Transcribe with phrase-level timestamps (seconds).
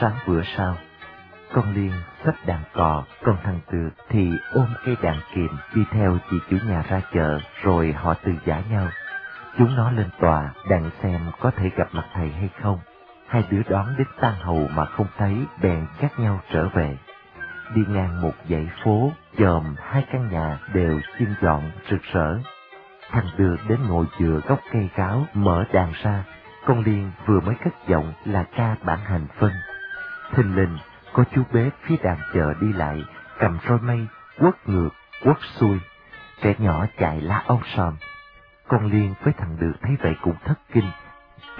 [0.00, 0.76] sáng bữa sau,
[1.52, 1.92] con Liên
[2.24, 6.56] xách đàn cò, còn thằng Tược thì ôm cây đàn kìm đi theo chị chủ
[6.68, 8.88] nhà ra chợ rồi họ từ giả nhau.
[9.58, 12.78] Chúng nó lên tòa đặng xem có thể gặp mặt thầy hay không.
[13.28, 16.96] Hai đứa đón đến tan hầu mà không thấy bèn cắt nhau trở về.
[17.74, 22.38] Đi ngang một dãy phố, dòm hai căn nhà đều chim dọn rực rỡ.
[23.10, 26.24] Thằng Được đến ngồi dừa gốc cây cáo mở đàn ra,
[26.66, 29.52] con Liên vừa mới cất giọng là ca bản hành phân.
[30.32, 30.78] Thình lình
[31.12, 33.04] có chú bé phía đàn chợ đi lại,
[33.38, 34.06] cầm roi mây,
[34.38, 34.90] quất ngược,
[35.24, 35.78] quất xuôi.
[36.42, 37.96] Trẻ nhỏ chạy la ong sòm.
[38.68, 40.90] Con Liên với thằng Được thấy vậy cũng thất kinh.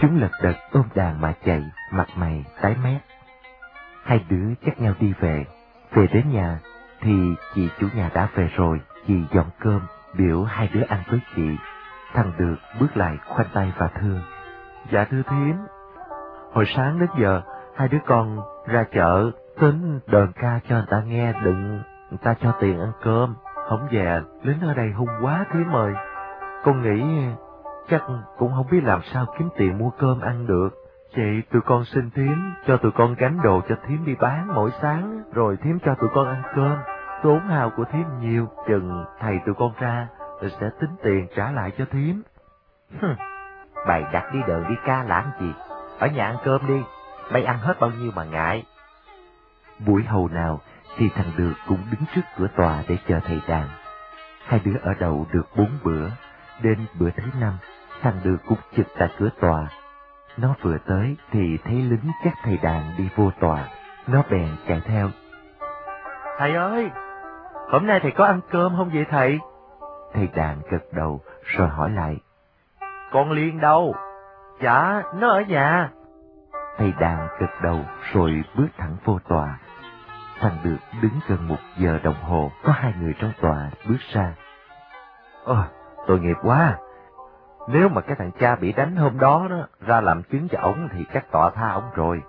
[0.00, 3.00] Chúng lật đật ôm đàn mà chạy, mặt mày tái mét.
[4.04, 5.46] Hai đứa chắc nhau đi về.
[5.92, 6.58] Về đến nhà,
[7.00, 9.80] thì chị chủ nhà đã về rồi, chị dọn cơm,
[10.14, 11.56] biểu hai đứa ăn với chị.
[12.14, 14.20] Thằng Được bước lại khoanh tay và thưa.
[14.92, 15.56] Dạ thưa thím,
[16.52, 17.42] hồi sáng đến giờ,
[17.76, 18.38] hai đứa con
[18.70, 22.92] ra chợ tính đờn ca cho người ta nghe, đừng, người ta cho tiền ăn
[23.02, 23.34] cơm,
[23.68, 24.20] không về.
[24.42, 25.92] Lính ở đây hung quá thế mời.
[26.64, 27.26] Con nghĩ
[27.88, 28.02] chắc
[28.38, 30.68] cũng không biết làm sao kiếm tiền mua cơm ăn được.
[31.16, 34.70] Chị, tụi con xin thím, cho tụi con gánh đồ cho thím đi bán mỗi
[34.82, 36.78] sáng, rồi thím cho tụi con ăn cơm.
[37.22, 40.08] Tốn hào của thím nhiều, chừng thầy tụi con ra,
[40.40, 42.22] rồi sẽ tính tiền trả lại cho thím.
[43.86, 45.54] Bày đặt đi đường đi ca làm gì.
[45.98, 46.82] Ở nhà ăn cơm đi
[47.30, 48.64] mày ăn hết bao nhiêu mà ngại
[49.86, 50.60] Buổi hầu nào
[50.96, 53.68] thì thằng Được cũng đứng trước cửa tòa để chờ thầy đàn.
[54.46, 56.08] Hai đứa ở đầu được bốn bữa,
[56.62, 57.52] đến bữa thứ năm,
[58.02, 59.68] thằng Được cũng trực tại cửa tòa.
[60.36, 63.68] Nó vừa tới thì thấy lính chắc thầy đàn đi vô tòa,
[64.06, 65.08] nó bèn chạy theo.
[66.38, 66.90] Thầy ơi,
[67.70, 69.38] hôm nay thầy có ăn cơm không vậy thầy?
[70.14, 72.16] Thầy đàn gật đầu rồi hỏi lại.
[73.12, 73.94] Con Liên đâu?
[74.62, 75.90] Dạ, nó ở nhà.
[76.80, 77.80] Thầy đàn gật đầu
[78.12, 79.58] rồi bước thẳng vô tòa.
[80.40, 84.34] Thằng Được đứng gần một giờ đồng hồ, có hai người trong tòa bước ra.
[85.44, 85.64] Ôi,
[86.06, 86.78] tội nghiệp quá.
[87.68, 90.88] Nếu mà cái thằng cha bị đánh hôm đó đó ra làm chứng cho ổng
[90.92, 92.22] thì chắc tọa tha ổng rồi.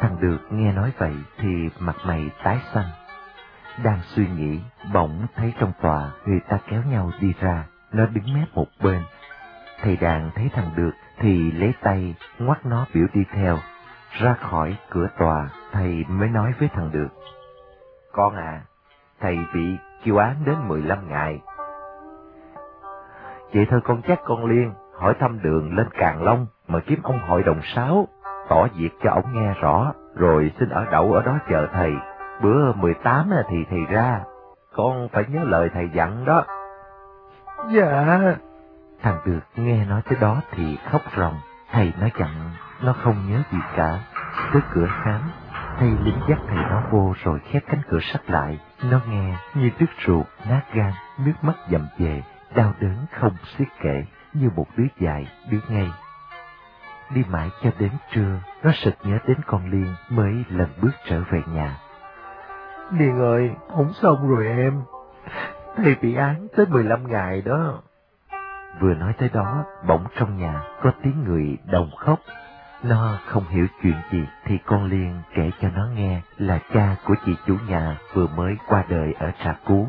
[0.00, 2.88] Thằng Được nghe nói vậy thì mặt mày tái xanh.
[3.84, 4.60] Đang suy nghĩ,
[4.92, 9.02] bỗng thấy trong tòa người ta kéo nhau đi ra, nó đứng mép một bên.
[9.82, 13.58] Thầy đàn thấy thằng Được thì lấy tay ngoắt nó biểu đi theo.
[14.10, 17.08] Ra khỏi cửa tòa, thầy mới nói với thằng Được.
[18.12, 18.60] Con à,
[19.20, 21.40] thầy bị kêu án đến 15 ngày.
[23.54, 27.18] Vậy thôi con chắc con Liên hỏi thăm đường lên Càng Long mà kiếm ông
[27.18, 28.08] hội đồng sáu,
[28.48, 31.92] tỏ việc cho ông nghe rõ, rồi xin ở đậu ở đó chờ thầy.
[32.42, 34.20] Bữa 18 thì thầy ra,
[34.74, 36.44] con phải nhớ lời thầy dặn đó.
[37.70, 38.36] Dạ.
[39.04, 41.40] Thằng Được nghe nói tới đó thì khóc ròng,
[41.72, 42.50] thầy nói dặn
[42.82, 43.98] nó không nhớ gì cả.
[44.52, 45.20] Tới cửa khám,
[45.78, 48.60] thầy lính dắt thầy nó vô rồi khép cánh cửa sắt lại.
[48.82, 52.22] Nó nghe như đứt ruột, nát gan, nước mắt dầm về,
[52.54, 55.90] đau đớn không xiết kể, như một đứa dài, đứa ngay.
[57.14, 61.20] Đi mãi cho đến trưa, nó sực nhớ đến con Liên mới lần bước trở
[61.30, 61.76] về nhà.
[62.92, 64.82] Liên ơi, không xong rồi em.
[65.76, 67.82] Thầy bị án tới 15 ngày đó.
[68.80, 72.18] Vừa nói tới đó, bỗng trong nhà có tiếng người đồng khóc.
[72.82, 77.14] Nó không hiểu chuyện gì thì con Liên kể cho nó nghe là cha của
[77.26, 79.88] chị chủ nhà vừa mới qua đời ở trà cú.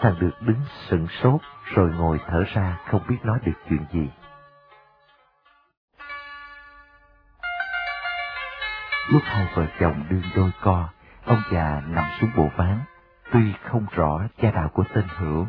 [0.00, 1.40] Thằng được đứng sững sốt
[1.74, 4.10] rồi ngồi thở ra không biết nói được chuyện gì.
[9.12, 10.88] Lúc hai vợ chồng đương đôi co,
[11.24, 12.80] ông già nằm xuống bộ ván.
[13.32, 15.46] Tuy không rõ cha đạo của tên Hữu,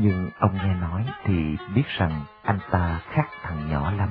[0.00, 4.08] nhưng ông nghe nói thì biết rằng anh ta khác thằng nhỏ lắm.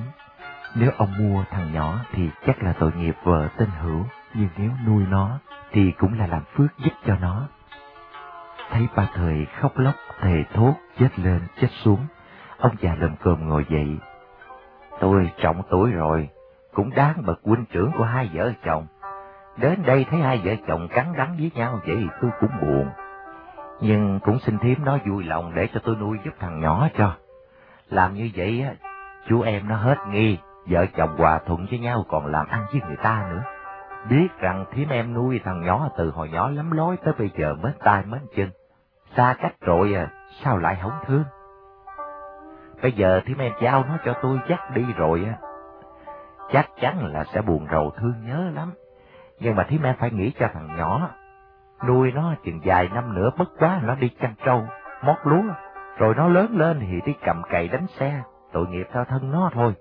[0.76, 4.72] Nếu ông mua thằng nhỏ thì chắc là tội nghiệp vợ tên Hữu, nhưng nếu
[4.88, 5.40] nuôi nó
[5.72, 7.48] thì cũng là làm phước giúp cho nó.
[8.70, 12.06] Thấy ba thời khóc lóc, thề thốt, chết lên, chết xuống,
[12.58, 13.98] ông già lầm cơm ngồi dậy.
[15.00, 16.30] Tôi trọng tuổi rồi,
[16.74, 18.88] cũng đáng bậc huynh trưởng của hai vợ chồng.
[19.58, 23.07] Đến đây thấy hai vợ chồng cắn đắng với nhau vậy tôi cũng buồn.
[23.82, 27.14] Nhưng cũng xin thím nó vui lòng để cho tôi nuôi giúp thằng nhỏ cho.
[27.90, 28.74] Làm như vậy á,
[29.28, 30.38] chú em nó hết nghi,
[30.70, 33.44] vợ chồng hòa thuận với nhau còn làm ăn với người ta nữa.
[34.10, 37.56] Biết rằng thím em nuôi thằng nhỏ từ hồi nhỏ lắm lối tới bây giờ
[37.64, 38.50] mến tay mến chân.
[39.16, 40.08] Xa cách rồi à,
[40.44, 41.24] sao lại không thương?
[42.82, 45.38] Bây giờ thím em giao nó cho tôi dắt đi rồi á.
[46.52, 48.74] Chắc chắn là sẽ buồn rầu thương nhớ lắm.
[49.40, 51.10] Nhưng mà thím em phải nghĩ cho thằng nhỏ.
[51.86, 54.64] Nuôi nó chừng vài năm nữa bất quá nó đi chăn trâu,
[55.04, 55.44] mót lúa.
[55.98, 58.22] Rồi nó lớn lên thì đi cầm cày đánh xe,
[58.54, 59.74] tội nghiệp cho thân nó thôi.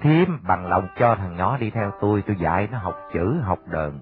[0.00, 3.58] Thiêm bằng lòng cho thằng nhỏ đi theo tôi, tôi dạy nó học chữ, học
[3.66, 3.92] đờn.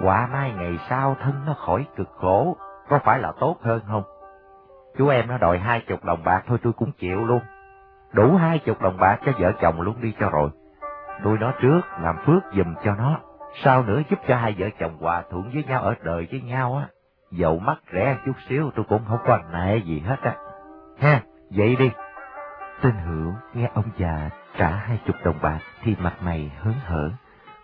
[0.00, 2.56] Quả mai ngày sau thân nó khỏi cực khổ,
[2.88, 4.02] có phải là tốt hơn không?
[4.98, 7.40] Chú em nó đòi hai chục đồng bạc thôi tôi cũng chịu luôn.
[8.12, 10.50] Đủ hai chục đồng bạc cho vợ chồng luôn đi cho rồi.
[11.24, 13.18] Tôi nói trước làm phước giùm cho nó,
[13.54, 16.76] sau nữa giúp cho hai vợ chồng hòa thuận với nhau ở đời với nhau
[16.76, 16.88] á.
[17.30, 20.36] dẫu mắt rẻ chút xíu tôi cũng không có nệ gì hết á.
[21.00, 21.90] Ha, vậy đi.
[22.82, 27.10] Tên hữu nghe ông già trả hai chục đồng bạc thì mặt mày hớn hở.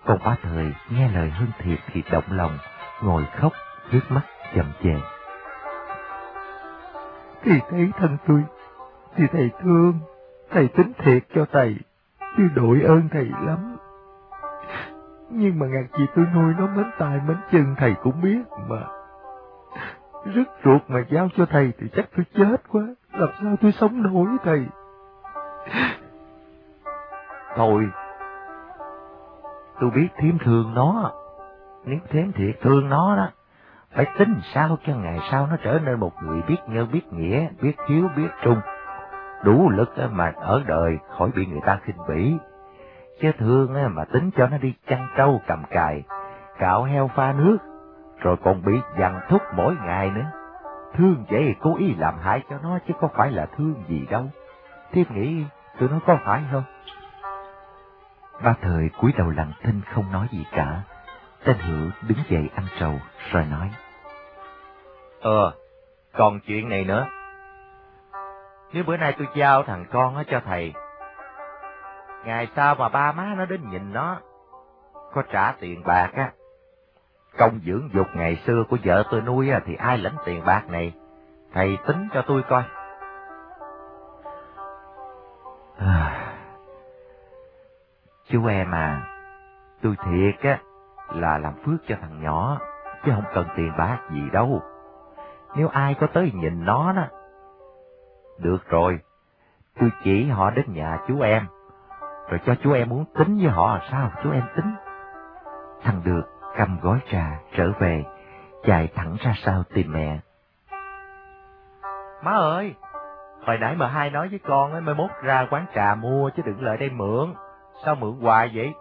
[0.05, 2.59] Còn ba thời nghe lời hơn thiệt thì động lòng,
[3.03, 3.53] ngồi khóc,
[3.93, 4.23] nước mắt
[4.55, 4.95] chậm chề.
[7.43, 8.45] Thì thấy thân tôi,
[9.17, 9.99] thì thầy thương,
[10.51, 11.77] thầy tính thiệt cho thầy,
[12.37, 13.78] tôi đội ơn thầy lắm.
[15.31, 18.81] Nhưng mà ngàn chị tôi nuôi nó mến tài mến chân thầy cũng biết mà.
[20.25, 22.83] Rất ruột mà giao cho thầy thì chắc tôi chết quá,
[23.13, 24.67] làm sao tôi sống nổi thầy.
[27.57, 27.89] Thôi,
[29.81, 31.13] tôi biết thiếm thương nó,
[31.85, 33.29] nếu thiếm thiệt thương nó đó,
[33.95, 37.49] phải tính sao cho ngày sau nó trở nên một người biết nhân, biết nghĩa,
[37.61, 38.61] biết hiếu, biết trung,
[39.45, 42.37] đủ lực mà ở đời khỏi bị người ta khinh bỉ.
[43.21, 46.03] Chứ thương á mà tính cho nó đi chăn trâu cầm cài,
[46.59, 47.59] cạo heo pha nước,
[48.19, 50.31] rồi còn bị dằn thúc mỗi ngày nữa.
[50.97, 54.25] Thương vậy cố ý làm hại cho nó chứ có phải là thương gì đâu.
[54.93, 55.45] Thiếp nghĩ
[55.81, 56.63] tụi nó có phải không?
[58.43, 60.81] Ba thời cúi đầu lặng thinh không nói gì cả.
[61.45, 62.95] Tên Hữu đứng dậy ăn trầu,
[63.33, 63.71] rồi nói.
[65.21, 65.53] Ờ,
[66.17, 67.07] còn chuyện này nữa.
[68.73, 70.73] Nếu bữa nay tôi giao thằng con á cho thầy,
[72.25, 74.21] ngày sau mà ba má nó đến nhìn nó,
[75.13, 76.33] có trả tiền bạc á,
[77.39, 80.93] công dưỡng dục ngày xưa của vợ tôi nuôi thì ai lãnh tiền bạc này,
[81.53, 82.63] thầy tính cho tôi coi.
[85.79, 86.35] À,
[88.29, 89.03] chú em à,
[89.83, 90.59] tôi thiệt á,
[91.15, 92.59] là làm phước cho thằng nhỏ,
[93.05, 94.63] chứ không cần tiền bạc gì đâu.
[95.57, 97.05] Nếu ai có tới nhìn nó đó,
[98.39, 98.99] được rồi,
[99.81, 101.47] tôi chỉ họ đến nhà chú em,
[102.29, 104.75] rồi cho chú em muốn tính với họ sao, chú em tính.
[105.83, 106.23] Thằng được
[106.57, 108.05] cầm gói trà trở về,
[108.65, 110.19] chạy thẳng ra sau tìm mẹ.
[112.23, 112.75] Má ơi,
[113.47, 116.43] hồi nãy mà hai nói với con ấy, mai mốt ra quán trà mua chứ
[116.47, 117.35] đừng lại đây mượn.
[117.85, 118.73] Sao mượn hoài vậy?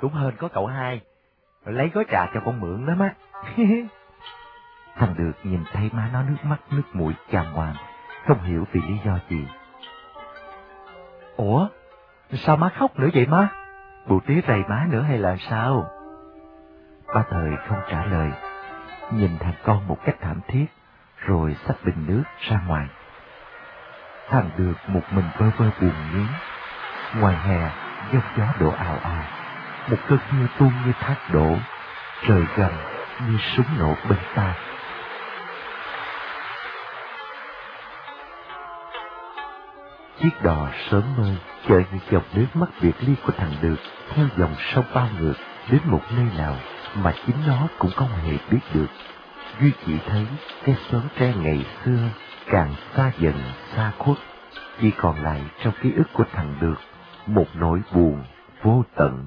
[0.00, 1.00] Cũng hên có cậu hai,
[1.64, 3.14] lấy gói trà cho con mượn đó má.
[4.96, 7.74] Thằng được nhìn thấy má nó nước mắt nước mũi chàng hoàng,
[8.26, 9.48] không hiểu vì lý do gì.
[11.36, 11.68] Ủa,
[12.32, 13.48] sao má khóc nữa vậy má?
[14.06, 15.90] Bụ tía rầy má nữa hay là sao?
[17.14, 18.30] Ba thời không trả lời,
[19.12, 20.66] nhìn thằng con một cách thảm thiết,
[21.26, 22.86] rồi xách bình nước ra ngoài.
[24.28, 26.26] Thằng được một mình vơ vơ buồn nhướng.
[27.20, 27.70] Ngoài hè,
[28.12, 29.24] giông gió đổ ào ào,
[29.90, 31.56] một cơn mưa tuôn như thác đổ,
[32.28, 32.72] trời gầm
[33.26, 34.54] như súng nổ bên tai.
[40.22, 41.34] Chiếc đò sớm mơ
[41.68, 43.76] chờ những dòng nước mắt biệt ly của thằng Được
[44.14, 45.34] theo dòng sông bao ngược
[45.70, 46.56] đến một nơi nào
[46.94, 48.86] mà chính nó cũng không hề biết được.
[49.60, 50.26] Duy chỉ thấy
[50.64, 52.08] cái xóm tre ngày xưa
[52.46, 53.34] càng xa dần
[53.76, 54.16] xa khuất,
[54.80, 56.76] chỉ còn lại trong ký ức của thằng Được
[57.26, 58.24] một nỗi buồn
[58.62, 59.26] vô tận.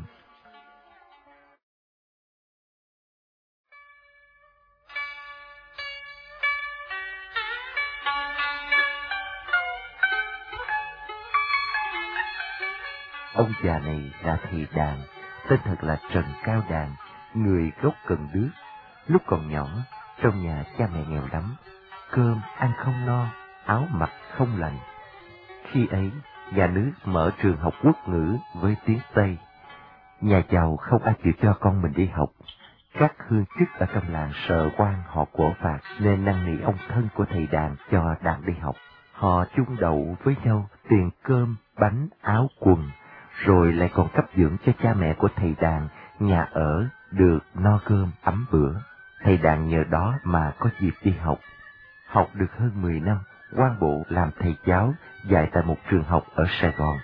[13.34, 14.98] Ông già này là thầy đàn,
[15.50, 16.96] tên thật là Trần Cao Đàn,
[17.34, 18.50] người gốc Cần Đước.
[19.08, 19.68] Lúc còn nhỏ,
[20.22, 21.56] trong nhà cha mẹ nghèo lắm,
[22.12, 23.26] cơm ăn không no,
[23.66, 24.78] áo mặc không lành.
[25.72, 26.12] Khi ấy,
[26.52, 29.38] nhà nước mở trường học quốc ngữ với tiếng Tây.
[30.22, 32.30] Nhà giàu không ai chịu cho con mình đi học.
[32.94, 36.78] Các hương chức ở trong làng sợ quan họ cổ phạt nên năn nỉ ông
[36.88, 38.76] thân của thầy đàn cho đàn đi học.
[39.14, 42.90] Họ chung đậu với nhau tiền cơm, bánh, áo, quần,
[43.46, 45.88] rồi lại còn cấp dưỡng cho cha mẹ của thầy đàn
[46.20, 48.72] nhà ở được no cơm ấm bữa.
[49.24, 51.40] Thầy đàn nhờ đó mà có dịp đi học.
[52.08, 53.18] Học được hơn 10 năm,
[53.56, 54.94] quan bộ làm thầy giáo
[55.26, 56.98] dạy tại một trường học ở Sài Gòn.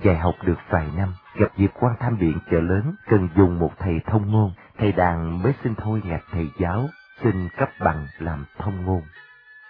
[0.00, 3.72] Dạy học được vài năm, gặp dịp quan tham biện chợ lớn cần dùng một
[3.78, 6.88] thầy thông ngôn, thầy đàn mới xin thôi ngạc thầy giáo,
[7.22, 9.02] xin cấp bằng làm thông ngôn.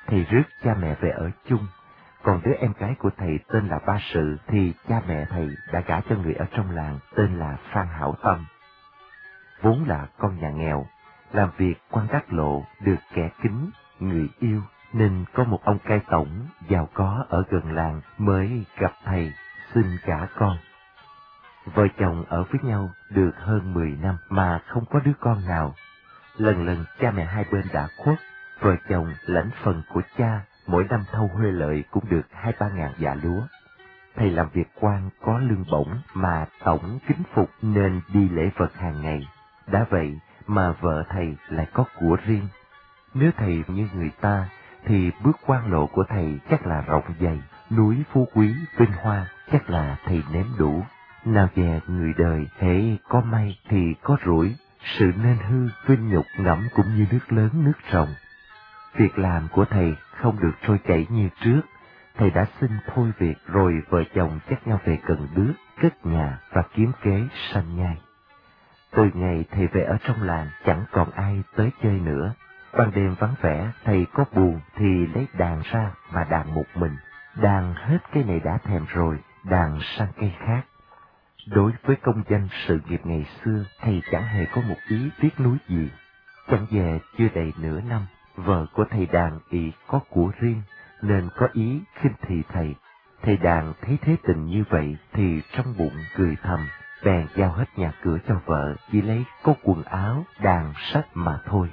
[0.07, 1.67] Thầy rước cha mẹ về ở chung,
[2.25, 5.81] còn đứa em gái của thầy tên là Ba Sự thì cha mẹ thầy đã
[5.81, 8.47] gả cho người ở trong làng tên là Phan Hảo Tâm.
[9.63, 10.87] Vốn là con nhà nghèo,
[11.33, 14.63] làm việc quan đắc lộ được kẻ kính, người yêu
[14.93, 19.33] nên có một ông cai tổng giàu có ở gần làng mới gặp thầy
[19.75, 20.57] xin gả con.
[21.75, 25.75] Vợ chồng ở với nhau được hơn 10 năm mà không có đứa con nào.
[26.37, 28.19] Lần lần cha mẹ hai bên đã khuất,
[28.61, 32.69] vợ chồng lãnh phần của cha mỗi năm thâu huê lợi cũng được hai ba
[32.69, 33.41] ngàn dạ lúa.
[34.17, 38.75] Thầy làm việc quan có lương bổng mà tổng kính phục nên đi lễ Phật
[38.75, 39.29] hàng ngày.
[39.67, 42.49] Đã vậy mà vợ thầy lại có của riêng.
[43.15, 44.49] Nếu thầy như người ta
[44.87, 49.27] thì bước quan lộ của thầy chắc là rộng dày, núi phú quý, vinh hoa
[49.53, 50.83] chắc là thầy nếm đủ.
[51.25, 54.57] Nào về người đời hễ có may thì có rủi,
[54.99, 58.09] sự nên hư, vinh nhục ngẫm cũng như nước lớn nước rồng.
[58.97, 61.61] Việc làm của thầy không được trôi chảy như trước,
[62.17, 66.39] thầy đã xin thôi việc rồi vợ chồng chắc nhau về cần Đước, cất nhà
[66.53, 67.21] và kiếm kế
[67.53, 67.99] sanh nhai.
[68.91, 72.35] Từ ngày thầy về ở trong làng chẳng còn ai tới chơi nữa.
[72.73, 76.97] Ban đêm vắng vẻ, thầy có buồn thì lấy đàn ra mà đàn một mình.
[77.37, 80.63] Đàn hết cây này đã thèm rồi, đàn sang cây khác.
[81.47, 85.41] Đối với công danh sự nghiệp ngày xưa, thầy chẳng hề có một ý tiếc
[85.41, 85.91] nuối gì.
[86.49, 90.63] Chẳng về chưa đầy nửa năm, vợ của thầy đàn ý có của riêng,
[91.03, 92.75] nên có ý khinh thị thầy.
[93.23, 96.61] Thầy đàn thấy thế tình như vậy thì trong bụng cười thầm,
[97.05, 101.39] bèn giao hết nhà cửa cho vợ, chỉ lấy có quần áo, đàn sách mà
[101.47, 101.71] thôi.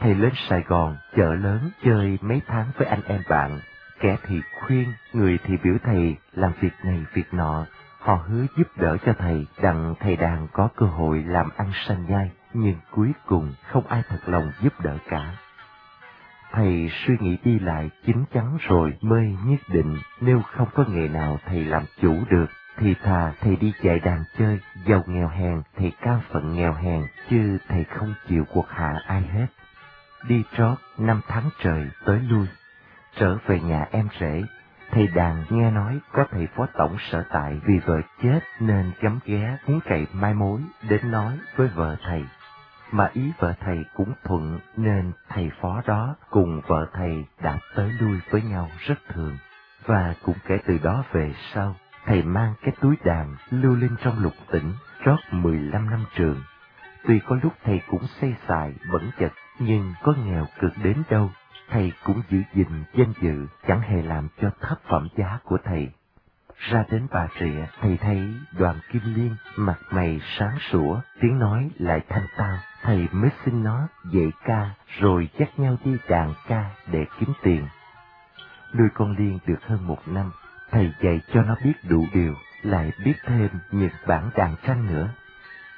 [0.00, 3.60] Thầy lên Sài Gòn, chợ lớn, chơi mấy tháng với anh em bạn.
[4.00, 7.66] Kẻ thì khuyên, người thì biểu thầy làm việc này việc nọ.
[7.98, 12.06] Họ hứa giúp đỡ cho thầy, đặng thầy đàn có cơ hội làm ăn sanh
[12.08, 15.36] nhai, nhưng cuối cùng không ai thật lòng giúp đỡ cả.
[16.52, 21.08] Thầy suy nghĩ đi lại chín chắn rồi mới nhất định nếu không có nghề
[21.08, 22.46] nào thầy làm chủ được
[22.78, 27.02] thì thà thầy đi chạy đàn chơi, giàu nghèo hèn thì cao phận nghèo hèn,
[27.30, 29.46] chứ thầy không chịu cuộc hạ ai hết.
[30.28, 32.46] Đi trót năm tháng trời tới lui,
[33.16, 34.42] trở về nhà em rể,
[34.90, 39.18] thầy đàn nghe nói có thầy phó tổng sở tại vì vợ chết nên gắm
[39.24, 42.24] ghé muốn cậy mai mối đến nói với vợ thầy.
[42.92, 47.92] Mà ý vợ thầy cũng thuận nên thầy phó đó cùng vợ thầy đã tới
[48.00, 49.36] lui với nhau rất thường.
[49.86, 54.22] Và cũng kể từ đó về sau, thầy mang cái túi đàn lưu lên trong
[54.22, 54.72] lục tỉnh,
[55.04, 56.42] rót 15 năm trường.
[57.04, 61.30] Tuy có lúc thầy cũng xây xài, bẩn chật, nhưng có nghèo cực đến đâu,
[61.70, 65.88] thầy cũng giữ gìn danh dự, chẳng hề làm cho thấp phẩm giá của thầy.
[66.58, 71.70] Ra đến Bà Rịa, thầy thấy đoàn kim liên, mặt mày sáng sủa, tiếng nói
[71.78, 72.56] lại thanh tao.
[72.82, 74.70] Thầy mới xin nó dạy ca,
[75.00, 77.66] rồi dắt nhau đi đàn ca để kiếm tiền.
[78.74, 80.30] Nuôi con liên được hơn một năm,
[80.70, 85.08] thầy dạy cho nó biết đủ điều, lại biết thêm những bản đàn tranh nữa.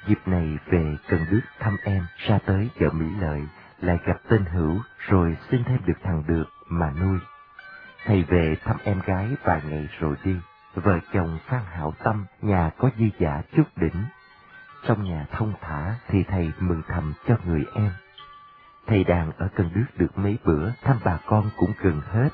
[0.07, 3.41] Dịp này về Cần Đức thăm em, ra tới chợ Mỹ Lợi,
[3.81, 7.19] lại gặp tên Hữu, rồi xin thêm được thằng Được mà nuôi.
[8.05, 10.35] Thầy về thăm em gái vài ngày rồi đi,
[10.75, 14.03] vợ chồng Phan Hảo Tâm, nhà có di giả chút đỉnh.
[14.87, 17.91] Trong nhà thông thả thì thầy mừng thầm cho người em.
[18.87, 22.29] Thầy đàn ở Cần Đức được mấy bữa, thăm bà con cũng gần hết,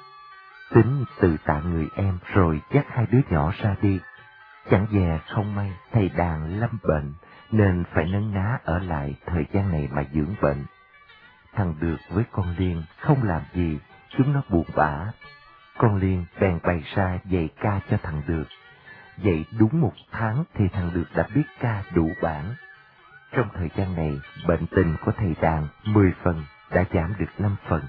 [0.73, 3.99] Tính từ tạ người em rồi dắt hai đứa nhỏ ra đi.
[4.69, 7.13] Chẳng dè không may thầy đàn lâm bệnh
[7.51, 10.65] nên phải nấn ná ở lại thời gian này mà dưỡng bệnh.
[11.53, 13.79] Thằng Được với con Liên không làm gì,
[14.17, 15.05] chúng nó buồn bã.
[15.77, 18.45] Con Liên bèn bày ra dạy ca cho thằng Được.
[19.23, 22.55] Dạy đúng một tháng thì thằng Được đã biết ca đủ bản.
[23.31, 27.55] Trong thời gian này, bệnh tình của thầy đàn mười phần đã giảm được năm
[27.67, 27.81] phần.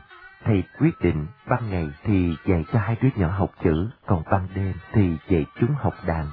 [0.44, 4.48] Thầy quyết định ban ngày thì dạy cho hai đứa nhỏ học chữ, còn ban
[4.54, 6.26] đêm thì dạy chúng học đàn.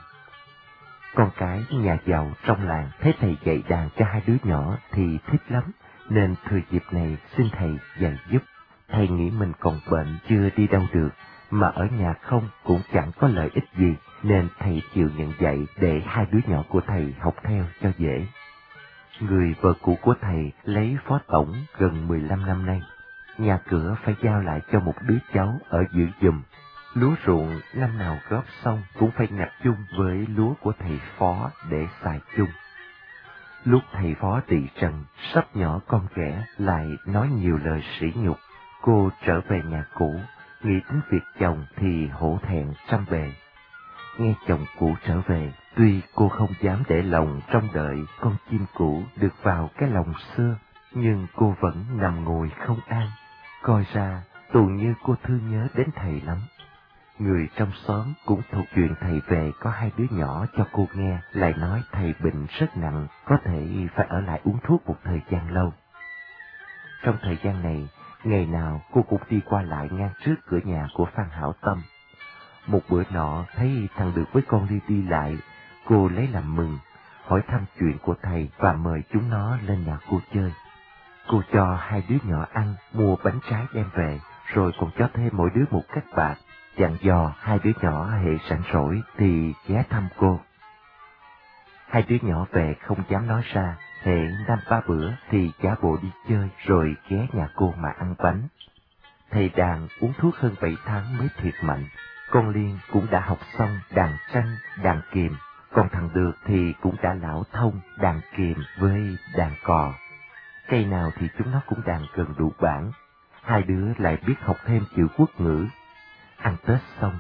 [1.16, 5.20] Con cái nhà giàu trong làng thấy thầy dạy đàn cho hai đứa nhỏ thì
[5.28, 5.64] thích lắm,
[6.10, 8.42] nên thừa dịp này xin thầy dạy giúp.
[8.90, 11.10] Thầy nghĩ mình còn bệnh chưa đi đâu được,
[11.52, 15.68] mà ở nhà không cũng chẳng có lợi ích gì, nên thầy chịu nhận dạy
[15.80, 18.28] để hai đứa nhỏ của thầy học theo cho dễ.
[19.20, 22.82] Người vợ cũ của thầy lấy phó tổng gần 15 năm nay,
[23.38, 26.42] nhà cửa phải giao lại cho một đứa cháu ở giữ giùm.
[26.94, 31.52] Lúa ruộng năm nào góp xong cũng phải nhập chung với lúa của thầy phó
[31.70, 32.50] để xài chung.
[33.64, 38.38] Lúc thầy phó tỳ trần, sắp nhỏ con trẻ lại nói nhiều lời sỉ nhục.
[38.82, 40.16] Cô trở về nhà cũ,
[40.64, 43.32] nghĩ đến việc chồng thì hổ thẹn trăm bề.
[44.18, 48.66] Nghe chồng cũ trở về, tuy cô không dám để lòng trong đợi con chim
[48.74, 50.56] cũ được vào cái lòng xưa,
[50.94, 53.10] nhưng cô vẫn nằm ngồi không an,
[53.62, 54.24] Coi ra,
[54.54, 56.38] tù như cô thương nhớ đến thầy lắm.
[57.20, 61.18] Người trong xóm cũng thuộc chuyện thầy về có hai đứa nhỏ cho cô nghe,
[61.32, 65.22] lại nói thầy bệnh rất nặng, có thể phải ở lại uống thuốc một thời
[65.32, 65.74] gian lâu.
[67.04, 67.88] Trong thời gian này,
[68.24, 71.82] ngày nào cô cũng đi qua lại ngang trước cửa nhà của Phan Hảo Tâm.
[72.68, 75.38] Một bữa nọ thấy thằng được với con đi đi lại,
[75.86, 76.78] cô lấy làm mừng,
[77.26, 80.54] hỏi thăm chuyện của thầy và mời chúng nó lên nhà cô chơi.
[81.28, 84.20] Cô cho hai đứa nhỏ ăn, mua bánh trái đem về,
[84.54, 86.36] rồi còn cho thêm mỗi đứa một cách bạc,
[86.78, 90.40] dặn dò hai đứa nhỏ hệ sẵn rỗi thì ghé thăm cô.
[91.90, 95.98] Hai đứa nhỏ về không dám nói ra, hệ năm ba bữa thì giả bộ
[96.02, 98.48] đi chơi rồi ghé nhà cô mà ăn bánh.
[99.32, 101.86] Thầy đàn uống thuốc hơn bảy tháng mới thiệt mạnh,
[102.32, 105.36] con Liên cũng đã học xong đàn tranh, đàn kiềm,
[105.74, 109.94] còn thằng Được thì cũng đã lão thông đàn kiềm với đàn cò.
[110.68, 112.92] Cây nào thì chúng nó cũng đàn gần đủ bản.
[113.44, 115.68] Hai đứa lại biết học thêm chữ quốc ngữ.
[116.38, 117.20] Ăn Tết xong,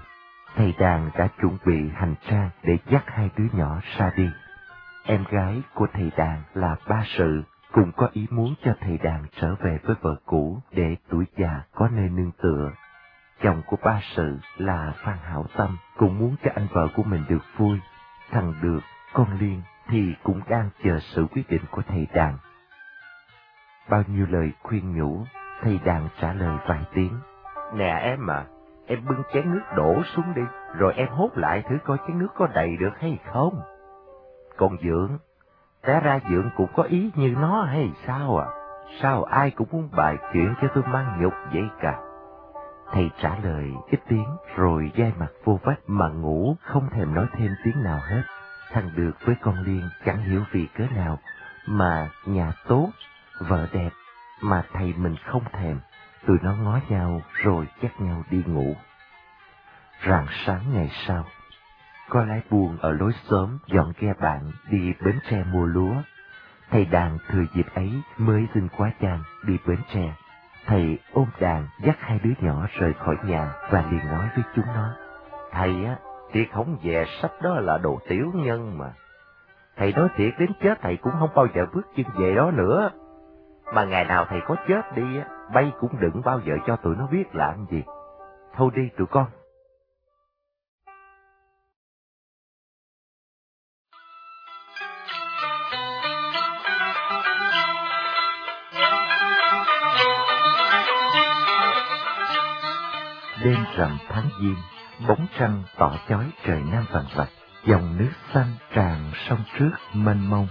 [0.56, 4.30] thầy đàn đã chuẩn bị hành trang để dắt hai đứa nhỏ ra đi.
[5.10, 9.26] Em gái của thầy đàn là ba sự, cũng có ý muốn cho thầy đàn
[9.42, 12.72] trở về với vợ cũ để tuổi già có nơi nương tựa.
[13.42, 17.24] Chồng của ba sự là Phan Hảo Tâm cũng muốn cho anh vợ của mình
[17.30, 17.80] được vui.
[18.32, 18.80] Thằng được,
[19.14, 22.38] con Liên thì cũng đang chờ sự quyết định của thầy đàn.
[23.90, 25.26] Bao nhiêu lời khuyên nhủ,
[25.62, 27.20] thầy đàn trả lời vài tiếng.
[27.74, 28.46] Nè em à,
[28.88, 30.44] em bưng chén nước đổ xuống đi,
[30.78, 33.62] rồi em hốt lại thử coi chén nước có đầy được hay không.
[34.58, 35.18] Còn Dượng,
[35.82, 38.48] té ra Dượng cũng có ý như nó hay sao à?
[39.02, 42.00] Sao ai cũng muốn bài chuyện cho tôi mang nhục vậy cả?
[42.92, 47.26] Thầy trả lời ít tiếng rồi dai mặt vô vách mà ngủ không thèm nói
[47.34, 48.22] thêm tiếng nào hết.
[48.72, 51.18] Thằng được với con Liên chẳng hiểu vì cớ nào
[51.68, 52.90] mà nhà tốt,
[53.40, 53.90] vợ đẹp
[54.42, 55.80] mà thầy mình không thèm.
[56.28, 58.76] Tụi nó ngó nhau rồi dắt nhau đi ngủ.
[60.08, 61.26] Rạng sáng ngày sau,
[62.10, 65.94] có lái buồn ở lối sớm dọn ghe bạn đi bến tre mua lúa.
[66.72, 70.16] Thầy đàn thừa dịp ấy mới xin quá chàng đi bến tre.
[70.66, 74.66] Thầy ôm đàn dắt hai đứa nhỏ rời khỏi nhà và liền nói với chúng
[74.66, 74.94] nó.
[75.52, 75.96] Thầy á,
[76.32, 78.94] thiệt không về sách đó là đồ tiểu nhân mà.
[79.78, 82.92] Thầy nói thiệt đến chết thầy cũng không bao giờ bước chân về đó nữa.
[83.74, 86.96] Mà ngày nào thầy có chết đi á, bay cũng đừng bao giờ cho tụi
[86.96, 87.84] nó biết làm gì.
[88.56, 89.26] Thôi đi tụi con,
[103.48, 104.56] Đêm rằm tháng giêng,
[105.08, 107.30] bóng trăng tỏ chói trời nam vàng vạch,
[107.66, 110.48] dòng nước xanh tràn sông trước mênh mông.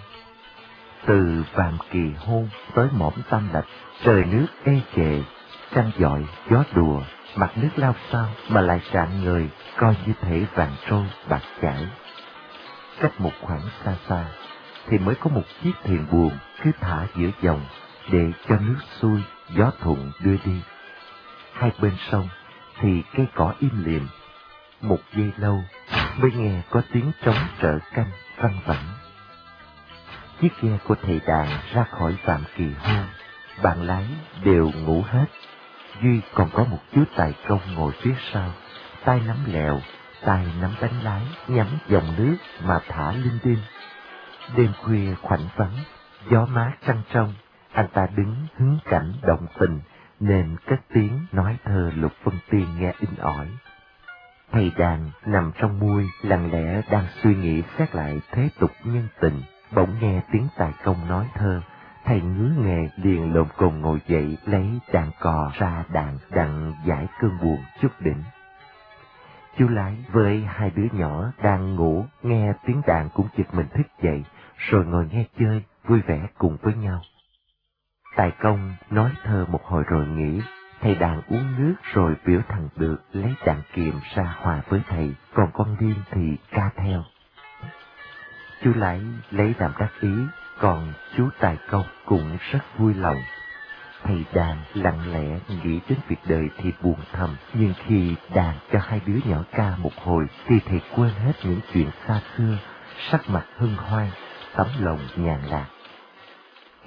[1.07, 3.65] Từ vàm kỳ hôn tới mỏm tam lạch,
[4.05, 5.23] trời nước ê chề,
[5.75, 7.03] trăng dọi, gió đùa,
[7.37, 11.89] mặt nước lao sao mà lại rạng người, coi như thể vàng trôi bạc chảy.
[13.01, 14.25] Cách một khoảng xa xa,
[14.89, 16.33] thì mới có một chiếc thuyền buồm
[16.63, 17.61] cứ thả giữa dòng
[18.13, 19.21] để cho nước xuôi,
[19.57, 20.63] gió thuận đưa đi.
[21.53, 22.29] Hai bên sông
[22.81, 24.09] thì cây cỏ im lìm.
[24.81, 25.65] Một giây lâu
[26.17, 28.85] mới nghe có tiếng trống trợ canh văng vẳng.
[30.41, 33.09] Chiếc ghe của thầy đàn ra khỏi phạm kỳ hoa,
[33.63, 34.05] bạn lái
[34.45, 35.27] đều ngủ hết.
[36.03, 38.51] Duy còn có một chú tài công ngồi phía sau,
[39.05, 39.81] tay nắm lèo,
[40.25, 43.63] tay nắm đánh lái, nhắm dòng nước mà thả linh đinh.
[44.57, 45.75] Đêm khuya khoảnh vắng,
[46.31, 47.35] gió mát trăng trong,
[47.73, 49.81] anh ta đứng hứng cảnh động tình,
[50.21, 53.47] nên các tiếng nói thơ Lục Vân Tiên nghe in ỏi.
[54.53, 59.09] Thầy đàn nằm trong muôi lặng lẽ đang suy nghĩ xét lại thế tục nhân
[59.21, 59.43] tình,
[59.75, 61.61] bỗng nghe tiếng tài công nói thơ,
[62.05, 67.07] thầy ngứa nghề liền lộn cồn ngồi dậy lấy đàn cò ra đàn đặng giải
[67.21, 68.23] cơn buồn chút đỉnh.
[69.59, 73.87] Chú lái với hai đứa nhỏ đang ngủ nghe tiếng đàn cũng giật mình thức
[74.03, 74.25] dậy,
[74.57, 77.01] rồi ngồi nghe chơi, vui vẻ cùng với nhau.
[78.17, 80.41] Tài công nói thơ một hồi rồi nghĩ,
[80.81, 85.15] thầy đàn uống nước rồi biểu thằng được lấy đàn kiềm ra hòa với thầy,
[85.35, 87.03] còn con điên thì ca theo.
[88.63, 89.01] Chú lại
[89.31, 90.13] lấy làm đắc ý,
[90.59, 93.17] còn chú tài công cũng rất vui lòng.
[94.03, 98.79] Thầy đàn lặng lẽ nghĩ đến việc đời thì buồn thầm, nhưng khi đàn cho
[98.83, 102.59] hai đứa nhỏ ca một hồi thì thầy quên hết những chuyện xa xưa,
[103.11, 104.11] sắc mặt hân hoan,
[104.57, 105.67] tấm lòng nhàn lạc.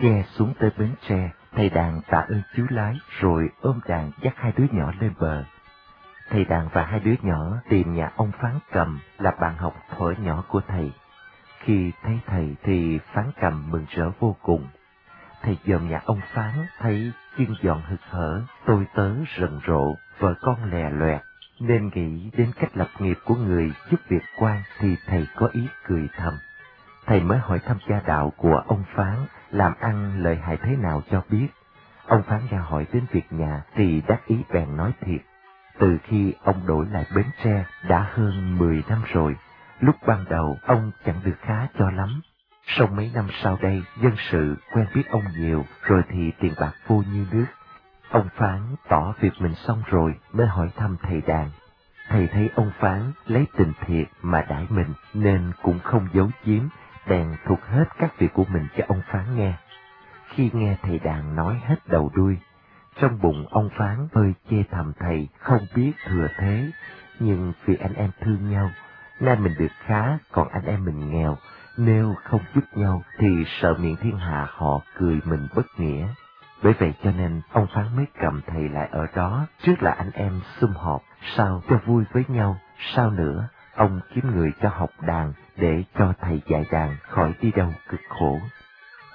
[0.02, 4.34] Ghe xuống tới bến tre, thầy đàn tạ ơn chú lái rồi ôm đàn dắt
[4.38, 5.44] hai đứa nhỏ lên bờ.
[6.30, 10.14] Thầy đàn và hai đứa nhỏ tìm nhà ông Phán Cầm là bạn học thuở
[10.20, 10.92] nhỏ của thầy.
[11.60, 14.68] Khi thấy thầy thì Phán Cầm mừng rỡ vô cùng.
[15.42, 20.34] Thầy dòm nhà ông Phán thấy chiên dọn hực hở, tôi tớ rần rộ, vợ
[20.42, 21.22] con lè loẹt,
[21.60, 25.68] nên nghĩ đến cách lập nghiệp của người giúp việc quan thì thầy có ý
[25.88, 26.34] cười thầm.
[27.06, 31.02] Thầy mới hỏi thăm gia đạo của ông Phán làm ăn lợi hại thế nào
[31.12, 31.48] cho biết.
[32.08, 35.22] Ông Phán ra hỏi đến việc nhà thì đắc ý bèn nói thiệt.
[35.80, 39.36] Từ khi ông đổi lại Bến Tre đã hơn 10 năm rồi,
[39.80, 42.22] Lúc ban đầu, ông chẳng được khá cho lắm.
[42.66, 46.72] Sau mấy năm sau đây, dân sự quen biết ông nhiều, rồi thì tiền bạc
[46.88, 47.46] vô như nước.
[48.10, 51.50] Ông Phán tỏ việc mình xong rồi mới hỏi thăm thầy đàn.
[52.10, 56.64] Thầy thấy ông Phán lấy tình thiệt mà đãi mình nên cũng không giấu giếm,
[57.08, 59.54] bèn thuộc hết các việc của mình cho ông Phán nghe.
[60.30, 62.38] Khi nghe thầy đàn nói hết đầu đuôi,
[63.02, 66.72] trong bụng ông Phán hơi chê thầm thầy không biết thừa thế,
[67.20, 68.72] nhưng vì anh em thương nhau,
[69.20, 71.38] nay mình được khá còn anh em mình nghèo,
[71.78, 73.28] nếu không giúp nhau thì
[73.62, 76.08] sợ miệng thiên hạ họ cười mình bất nghĩa.
[76.64, 80.12] Bởi vậy cho nên ông Phán mới cầm thầy lại ở đó, trước là anh
[80.14, 81.02] em sum họp,
[81.36, 82.58] sao cho vui với nhau,
[82.96, 87.52] sao nữa, ông kiếm người cho học đàn để cho thầy dạy đàn khỏi đi
[87.52, 88.40] đâu cực khổ.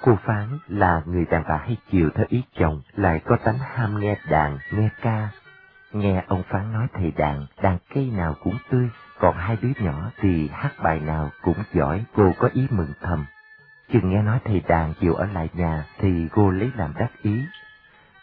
[0.02, 4.00] Cô Phán là người đàn bà hay chiều theo ý chồng, lại có tánh ham
[4.00, 5.28] nghe đàn, nghe ca.
[5.92, 10.10] Nghe ông Phán nói thầy đàn, đàn cây nào cũng tươi, còn hai đứa nhỏ
[10.20, 13.24] thì hát bài nào cũng giỏi, cô có ý mừng thầm.
[13.92, 17.44] Chừng nghe nói thầy đàn chịu ở lại nhà thì cô lấy làm đắc ý.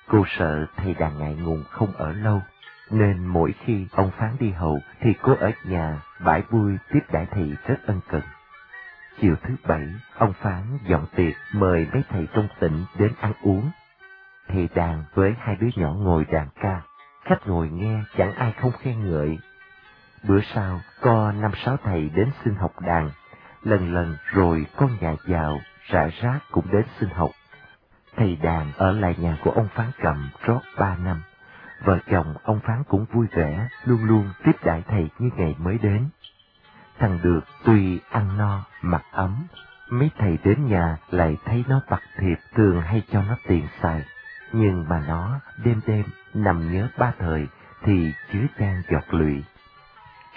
[0.07, 2.41] Cô sợ thầy đàn ngại ngùng không ở lâu,
[2.91, 7.27] nên mỗi khi ông Phán đi hầu thì cô ở nhà bãi vui tiếp đại
[7.31, 8.21] thị rất ân cần.
[9.21, 13.71] Chiều thứ bảy, ông Phán dọn tiệc mời mấy thầy trong tỉnh đến ăn uống.
[14.47, 16.81] Thầy đàn với hai đứa nhỏ ngồi đàn ca,
[17.25, 19.37] khách ngồi nghe chẳng ai không khen ngợi.
[20.23, 23.09] Bữa sau, có năm sáu thầy đến xin học đàn,
[23.63, 27.31] lần lần rồi con nhà giàu, rải rác cũng đến xin học.
[28.15, 31.21] Thầy đàn ở lại nhà của ông Phán cầm rót ba năm.
[31.85, 35.77] Vợ chồng ông Phán cũng vui vẻ, luôn luôn tiếp đãi thầy như ngày mới
[35.77, 36.09] đến.
[36.99, 39.47] Thằng được tuy ăn no, mặc ấm,
[39.89, 44.03] mấy thầy đến nhà lại thấy nó bạc thiệp thường hay cho nó tiền xài.
[44.53, 47.47] Nhưng mà nó đêm đêm nằm nhớ ba thời
[47.83, 49.43] thì chứa chan giọt lụy.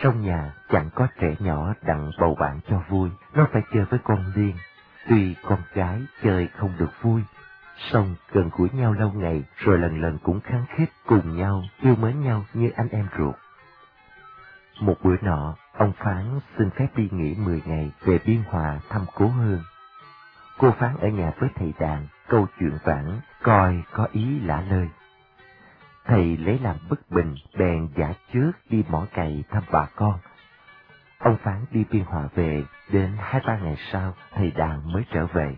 [0.02, 4.00] Trong nhà chẳng có trẻ nhỏ đặng bầu bạn cho vui, nó phải chơi với
[4.04, 4.56] con điên.
[5.08, 7.22] Tuy con gái chơi không được vui,
[7.76, 11.96] xong gần gũi nhau lâu ngày rồi lần lần cũng kháng khít cùng nhau, yêu
[11.96, 13.34] mến nhau như anh em ruột.
[14.80, 19.04] Một bữa nọ, ông Phán xin phép đi nghỉ 10 ngày về Biên Hòa thăm
[19.14, 19.62] cố hương.
[20.58, 24.88] Cô Phán ở nhà với thầy đàn, câu chuyện vãng, coi có ý lạ lời.
[26.04, 30.18] Thầy lấy làm bất bình, bèn giả trước đi mỏ cày thăm bà con.
[31.18, 35.26] Ông Phán đi Biên Hòa về, đến hai ba ngày sau, thầy đàn mới trở
[35.26, 35.56] về.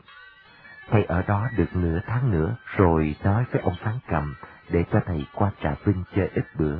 [0.91, 4.35] Thầy ở đó được nửa tháng nữa, rồi nói với ông Phán cầm,
[4.71, 6.79] để cho thầy qua Trà Vinh chơi ít bữa.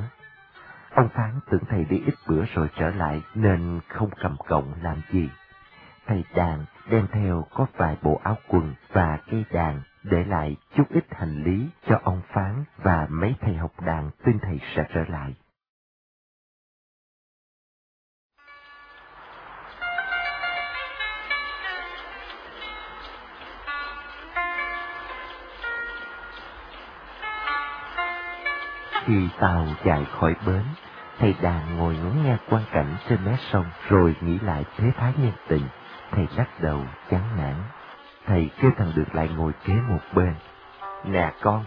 [0.95, 5.01] Ông Phán tưởng thầy đi ít bữa rồi trở lại nên không cầm cộng làm
[5.11, 5.29] gì.
[6.07, 10.83] Thầy đàn đem theo có vài bộ áo quần và cây đàn để lại chút
[10.89, 15.03] ít hành lý cho ông Phán và mấy thầy học đàn tin thầy sẽ trở
[15.09, 15.35] lại.
[29.07, 30.63] Khi tàu chạy khỏi bến,
[31.19, 35.13] thầy đàn ngồi ngó nghe quan cảnh trên mé sông rồi nghĩ lại thế thái
[35.17, 35.61] nhân tình.
[36.11, 37.55] Thầy lắc đầu chán nản.
[38.25, 40.33] Thầy kêu thằng được lại ngồi kế một bên.
[41.05, 41.65] Nè con,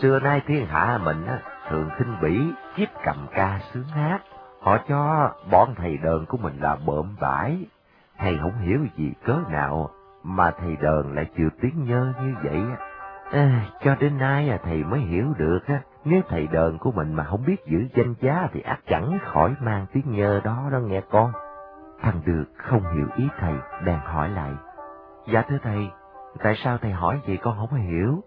[0.00, 4.18] xưa nay thiên hạ mình á, thường khinh bỉ, chiếp cầm ca sướng hát.
[4.62, 7.66] Họ cho bọn thầy đờn của mình là bợm bãi.
[8.18, 9.90] Thầy không hiểu gì cớ nào
[10.22, 12.86] mà thầy đờn lại chịu tiếng nhơ như vậy á.
[13.32, 17.14] À, cho đến nay à, thầy mới hiểu được á, nếu thầy đờn của mình
[17.14, 20.78] mà không biết giữ danh giá thì ác chẳng khỏi mang tiếng nhơ đó đó
[20.78, 21.32] nghe con.
[22.02, 23.54] Thằng được không hiểu ý thầy,
[23.86, 24.52] bèn hỏi lại.
[25.32, 25.90] Dạ thưa thầy,
[26.42, 28.20] tại sao thầy hỏi vậy con không hiểu?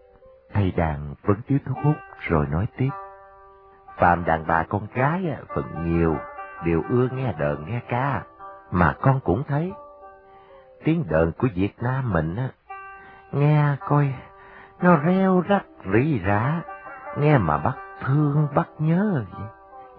[0.53, 2.89] Thầy đàn vẫn tiếp thuốc hút rồi nói tiếp.
[3.97, 6.15] Phạm đàn bà con gái phần nhiều,
[6.65, 8.23] đều ưa nghe đờn nghe ca,
[8.71, 9.73] mà con cũng thấy.
[10.83, 12.35] Tiếng đờn của Việt Nam mình
[13.31, 14.13] nghe coi
[14.81, 16.61] nó reo rắt rỉ rả,
[17.19, 19.47] nghe mà bắt thương bắt nhớ vậy,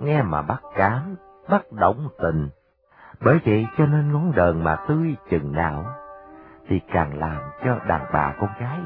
[0.00, 1.16] nghe mà bắt cảm,
[1.48, 2.48] bắt động tình.
[3.20, 5.84] Bởi vậy cho nên ngón đờn mà tươi chừng nào,
[6.68, 8.80] thì càng làm cho đàn bà con gái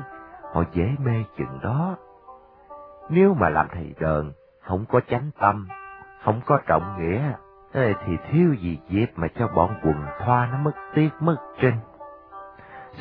[0.52, 1.96] họ dễ mê chừng đó.
[3.10, 5.68] Nếu mà làm thầy đờn, không có chánh tâm,
[6.24, 7.32] không có trọng nghĩa,
[7.72, 11.76] thì thiếu gì dịp mà cho bọn quần thoa nó mất tiếc mất trinh.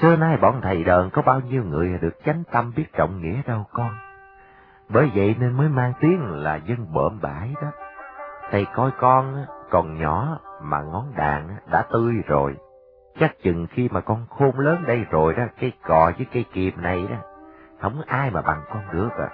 [0.01, 3.41] Xưa nay bọn thầy đờn có bao nhiêu người được chánh tâm biết trọng nghĩa
[3.45, 4.02] đâu con.
[4.93, 7.67] Bởi vậy nên mới mang tiếng là dân bợm bãi đó.
[8.51, 12.55] Thầy coi con còn nhỏ mà ngón đàn đã tươi rồi.
[13.19, 16.81] Chắc chừng khi mà con khôn lớn đây rồi đó, cây cò với cây kìm
[16.81, 17.15] này đó,
[17.81, 19.29] không ai mà bằng con được à.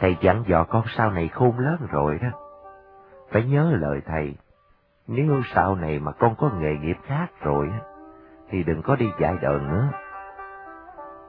[0.00, 2.28] Thầy dặn dò con sau này khôn lớn rồi đó.
[3.32, 4.36] Phải nhớ lời thầy,
[5.06, 7.70] nếu sau này mà con có nghề nghiệp khác rồi,
[8.50, 9.88] thì đừng có đi dạy đời nữa.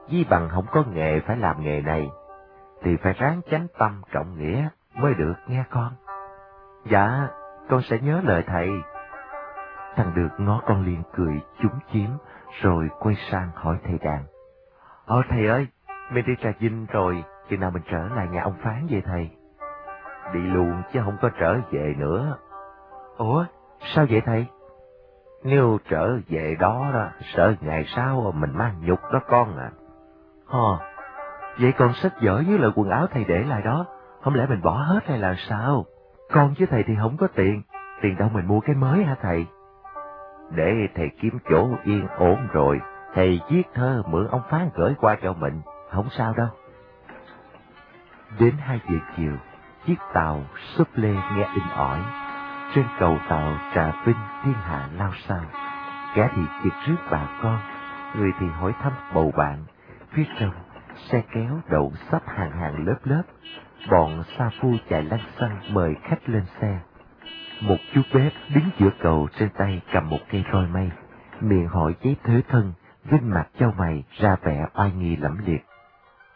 [0.08, 2.10] Di bằng không có nghề phải làm nghề này,
[2.82, 5.92] thì phải ráng chánh tâm trọng nghĩa mới được nghe con.
[6.84, 7.28] Dạ,
[7.70, 8.68] con sẽ nhớ lời thầy.
[9.96, 12.10] Thằng được ngó con liền cười chúng chiếm,
[12.62, 14.24] rồi quay sang hỏi thầy đàn.
[15.06, 15.66] Ờ thầy ơi,
[16.12, 19.30] mình đi trà dinh rồi, chừng nào mình trở lại nhà ông Phán vậy thầy?
[20.34, 22.36] Đi luôn chứ không có trở về nữa.
[23.16, 23.44] Ủa,
[23.94, 24.46] sao vậy thầy?
[25.44, 29.70] Nếu trở về đó, đó sợ ngày sau mình mang nhục đó con à.
[30.46, 30.80] Hò,
[31.60, 33.86] vậy còn sách vở với lại quần áo thầy để lại đó,
[34.22, 35.84] không lẽ mình bỏ hết hay là sao?
[36.32, 37.62] Con với thầy thì không có tiền,
[38.02, 39.46] tiền đâu mình mua cái mới hả thầy?
[40.50, 42.80] Để thầy kiếm chỗ yên ổn rồi,
[43.14, 45.60] thầy viết thơ mượn ông Phán gửi qua cho mình,
[45.90, 46.48] không sao đâu.
[48.38, 49.32] Đến hai giờ chiều,
[49.86, 50.40] chiếc tàu
[50.76, 51.98] súp lê nghe in ỏi.
[52.74, 55.44] Trên cầu tàu trà vinh thiên hạ lao sao.
[56.14, 57.58] Kẻ thì chực rước bà con,
[58.16, 59.64] người thì hỏi thăm bầu bạn.
[60.10, 60.52] Phía trong,
[61.10, 63.22] xe kéo đậu sắp hàng hàng lớp lớp.
[63.90, 66.80] Bọn sa phu chạy lăn xăng mời khách lên xe.
[67.60, 70.90] Một chú bếp đứng giữa cầu trên tay cầm một cây roi mây,
[71.40, 72.72] miệng hỏi giấy thế thân,
[73.04, 75.64] vinh mặt châu mày ra vẻ oai nghi lẫm liệt.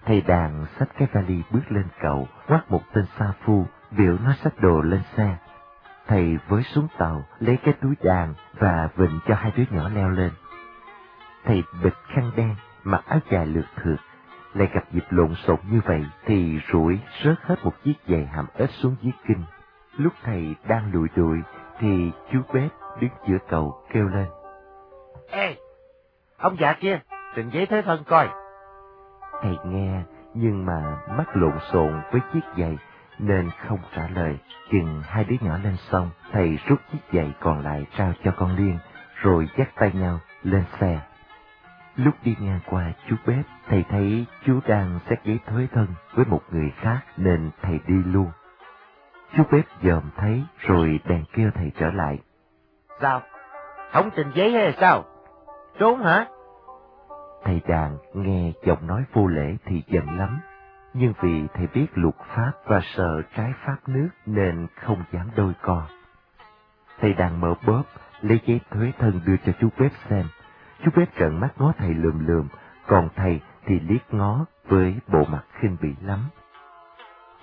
[0.06, 4.32] Thầy đàn xách cái vali bước lên cầu, quát một tên sa phu, biểu nó
[4.32, 5.36] xách đồ lên xe.
[6.06, 10.10] Thầy với xuống tàu, lấy cái túi đàn và vịnh cho hai đứa nhỏ leo
[10.10, 10.30] lên.
[11.44, 13.98] Thầy bịch khăn đen, mặc áo dài lượt thượt,
[14.58, 18.46] lại gặp dịp lộn xộn như vậy thì rủi rớt hết một chiếc giày hàm
[18.54, 19.44] ếch xuống dưới kinh.
[19.96, 21.38] Lúc thầy đang lùi đuổi
[21.78, 24.26] thì chú bếp đứng giữa cầu kêu lên.
[25.30, 25.56] Ê,
[26.36, 27.00] ông già kia,
[27.34, 28.28] trình giấy thế thân coi.
[29.42, 30.02] Thầy nghe,
[30.34, 32.78] nhưng mà mắt lộn xộn với chiếc giày,
[33.18, 34.38] nên không trả lời.
[34.72, 38.56] Chừng hai đứa nhỏ lên xong, thầy rút chiếc giày còn lại trao cho con
[38.56, 38.78] Liên,
[39.14, 41.00] rồi dắt tay nhau lên xe.
[41.96, 46.24] Lúc đi ngang qua chú bếp, thầy thấy chú đang xét giấy thuế thân với
[46.24, 48.30] một người khác nên thầy đi luôn.
[49.36, 52.18] Chú bếp dòm thấy rồi bèn kêu thầy trở lại.
[53.00, 53.22] Sao?
[53.92, 55.04] Không trình giấy hay sao?
[55.78, 56.26] Trốn hả?
[57.44, 60.40] Thầy đàn nghe giọng nói vô lễ thì giận lắm,
[60.94, 65.52] nhưng vì thầy biết luật pháp và sợ trái pháp nước nên không dám đôi
[65.62, 65.86] co.
[67.00, 67.82] Thầy đàn mở bóp,
[68.20, 70.26] lấy giấy thuế thân đưa cho chú bếp xem.
[70.84, 72.48] Chú bé trợn mắt ngó thầy lườm lườm,
[72.86, 76.20] còn thầy thì liếc ngó với bộ mặt khinh bỉ lắm.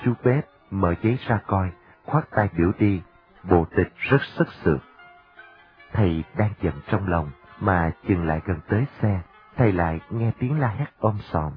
[0.04, 0.42] Chú bé
[0.72, 1.72] mở giấy ra coi,
[2.06, 3.02] khoát tay biểu đi,
[3.44, 4.80] bộ tịch rất sức sượt.
[5.94, 9.22] Thầy đang giận trong lòng, mà chừng lại gần tới xe,
[9.56, 11.52] thầy lại nghe tiếng la hét ôm sòm.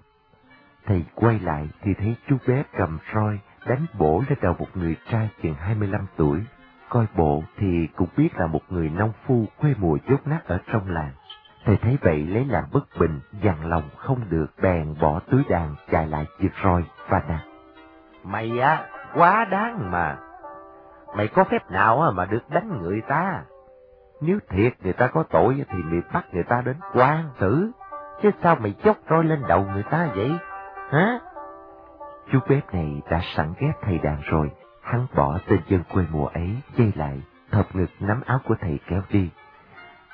[0.87, 4.97] Thầy quay lại thì thấy chú bé cầm roi đánh bổ lên đầu một người
[5.11, 6.41] trai chừng 25 tuổi.
[6.89, 10.59] Coi bộ thì cũng biết là một người nông phu quê mùa dốt nát ở
[10.73, 11.13] trong làng.
[11.67, 15.75] Thầy thấy vậy lấy làm bất bình, dằn lòng không được, bèn bỏ túi đàn
[15.91, 17.41] chạy lại giật roi và nạt.
[18.25, 20.17] Mày á, quá đáng mà.
[21.17, 23.43] Mày có phép nào mà được đánh người ta?
[24.21, 27.71] Nếu thiệt người ta có tội thì mày bắt người ta đến quan tử,
[28.23, 30.33] chứ sao mày chốc roi lên đầu người ta vậy?
[30.91, 31.19] Hả?
[32.33, 34.51] Chú bếp này đã sẵn ghét thầy đàn rồi,
[34.83, 38.79] hắn bỏ tên dân quê mùa ấy, dây lại, thập ngực nắm áo của thầy
[38.89, 39.31] kéo đi.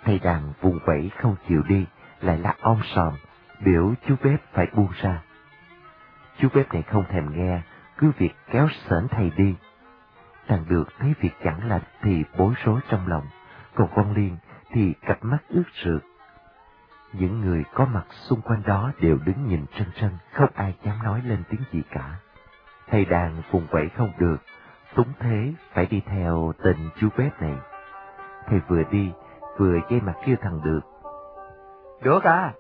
[0.05, 1.87] Thầy đàn vùng vẫy không chịu đi,
[2.21, 3.15] lại lắc om sòm,
[3.65, 5.23] biểu chú bếp phải buông ra.
[6.39, 7.61] Chú bếp này không thèm nghe,
[7.99, 9.55] cứ việc kéo sởn thầy đi.
[10.49, 13.27] Thằng được thấy việc chẳng lành thì bối rối trong lòng,
[13.75, 14.37] còn con Liên
[14.73, 16.03] thì cặp mắt ướt rượt.
[17.13, 21.03] Những người có mặt xung quanh đó đều đứng nhìn trân trân, không ai dám
[21.03, 22.15] nói lên tiếng gì cả.
[22.89, 24.37] Thầy đàn vùng vẫy không được,
[24.95, 27.57] túng thế phải đi theo tên chú bếp này.
[28.47, 29.13] Thầy vừa đi,
[29.59, 30.81] vừa dây mặt kêu thằng được.
[32.03, 32.53] Được à,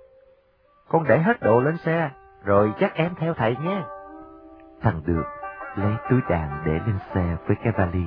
[0.88, 2.10] con để hết đồ lên xe,
[2.44, 3.82] rồi chắc em theo thầy nhé.
[4.80, 5.24] Thằng được
[5.76, 8.06] lấy túi đàn để lên xe với cái vali,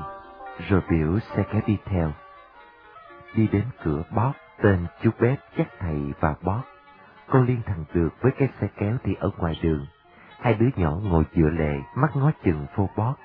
[0.70, 2.12] rồi biểu xe kéo đi theo.
[3.36, 6.62] Đi đến cửa bóp tên chú bếp chắc thầy vào bóp.
[7.30, 9.86] Con liên thằng được với cái xe kéo thì ở ngoài đường.
[10.40, 13.16] Hai đứa nhỏ ngồi dựa lệ, mắt ngó chừng vô bót.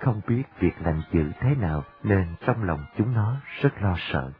[0.00, 4.30] Không biết việc lành dữ thế nào nên trong lòng chúng nó rất lo sợ.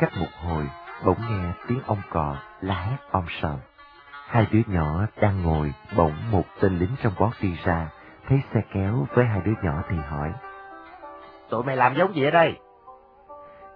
[0.00, 0.70] Cách một hồi,
[1.04, 3.56] bỗng nghe tiếng ông cò la hét om sòm.
[4.28, 7.88] Hai đứa nhỏ đang ngồi, bỗng một tên lính trong bót đi ra,
[8.28, 10.32] thấy xe kéo với hai đứa nhỏ thì hỏi.
[11.50, 12.58] Tụi mày làm giống gì ở đây?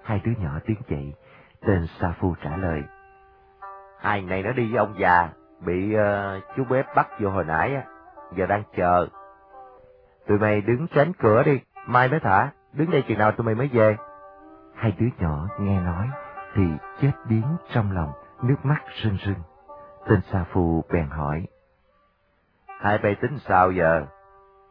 [0.04, 1.14] Hai đứa nhỏ tiến dậy,
[1.66, 2.82] tên Sa Phu trả lời.
[4.00, 5.28] Hai này nó đi với ông già,
[5.61, 7.82] bị uh, chú bếp bắt vô hồi nãy á,
[8.37, 9.06] giờ đang chờ.
[10.28, 13.54] Tụi mày đứng tránh cửa đi, mai mới thả, đứng đây chừng nào tụi mày
[13.54, 13.96] mới về.
[14.82, 16.08] Hai đứa nhỏ nghe nói
[16.54, 16.62] thì
[17.00, 19.42] chết biến trong lòng, nước mắt rưng rưng.
[20.08, 21.46] Tên Sa Phu bèn hỏi.
[22.80, 24.06] Hai bay tính sao giờ?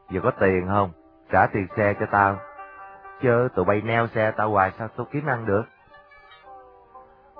[0.09, 0.91] Giờ có tiền không?
[1.31, 2.37] Trả tiền xe cho tao.
[3.21, 5.63] Chớ tụi bay neo xe tao hoài sao tao kiếm ăn được?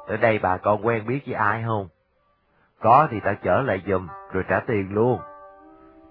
[0.08, 1.88] Ở đây bà con quen biết với ai không?
[2.82, 5.20] Có thì tao chở lại giùm, rồi trả tiền luôn.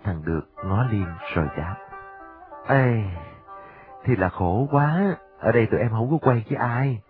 [0.04, 1.76] Thằng được ngó liên rồi đáp.
[2.68, 3.02] Ê,
[4.04, 7.00] thì là khổ quá, ở đây tụi em không có quen với ai.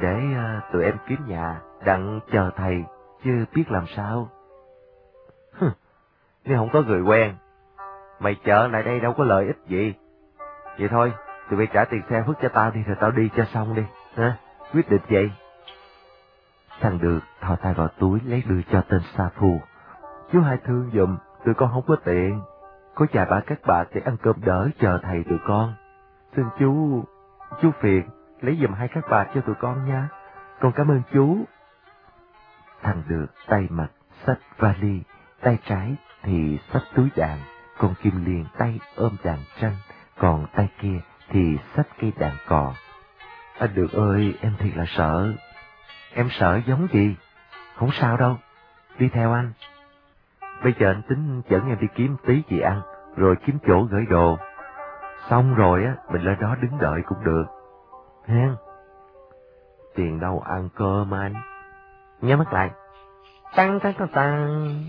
[0.00, 2.84] Để uh, tụi em kiếm nhà, đặng chờ thầy,
[3.24, 4.28] chứ biết làm sao.
[5.52, 5.68] Hừ,
[6.44, 7.34] nếu không có người quen,
[8.20, 9.94] mày chở lại đây đâu có lợi ích gì.
[10.78, 11.12] Vậy thôi,
[11.50, 13.82] tụi bay trả tiền xe phức cho tao đi rồi tao đi cho xong đi,
[14.16, 14.36] hả?
[14.72, 15.30] Quyết định vậy.
[16.80, 19.60] Thằng được thò tay vào túi lấy đưa cho tên Sa Phu.
[20.32, 22.40] Chú hai thương dùm, tụi con không có tiền.
[22.94, 25.74] Có vài bà các bà sẽ ăn cơm đỡ chờ thầy tụi con.
[26.36, 27.04] Xin chú,
[27.62, 28.02] chú phiền,
[28.40, 30.08] lấy giùm hai cái bà cho tụi con nha.
[30.60, 31.44] Con cảm ơn chú.
[32.82, 33.88] Thằng được tay mặt
[34.26, 35.02] xách vali,
[35.40, 37.38] tay trái thì xách túi đạn,
[37.78, 39.76] còn Kim Liên tay ôm đàn tranh,
[40.18, 42.74] còn tay kia thì xách cây đàn cò.
[43.58, 45.32] Anh được ơi, em thiệt là sợ.
[46.14, 47.16] Em sợ giống gì?
[47.76, 48.38] Không sao đâu,
[48.98, 49.52] đi theo anh.
[50.62, 52.80] Bây giờ anh tính dẫn em đi kiếm tí gì ăn,
[53.16, 54.38] rồi kiếm chỗ gửi đồ.
[55.30, 57.44] Xong rồi á, mình lên đó đứng đợi cũng được.
[58.26, 58.48] Ha?
[59.94, 61.34] Tiền đâu ăn cơm anh.
[62.20, 62.70] Nhớ mắt lại.
[63.56, 64.84] Tăng tăng tăng tăng.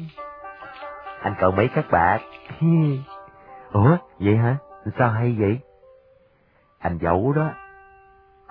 [1.22, 2.22] Anh cậu mấy các bạn.
[3.72, 4.58] Ủa, vậy hả?
[4.98, 5.60] Sao hay vậy?
[6.80, 7.52] Anh giấu đó.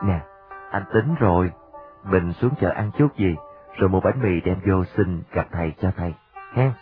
[0.02, 0.20] Nè,
[0.70, 1.52] anh tính rồi.
[2.04, 3.36] Mình xuống chợ ăn chút gì,
[3.78, 6.14] rồi mua bánh mì đem vô xin gặp thầy cho thầy.
[6.52, 6.72] Ha?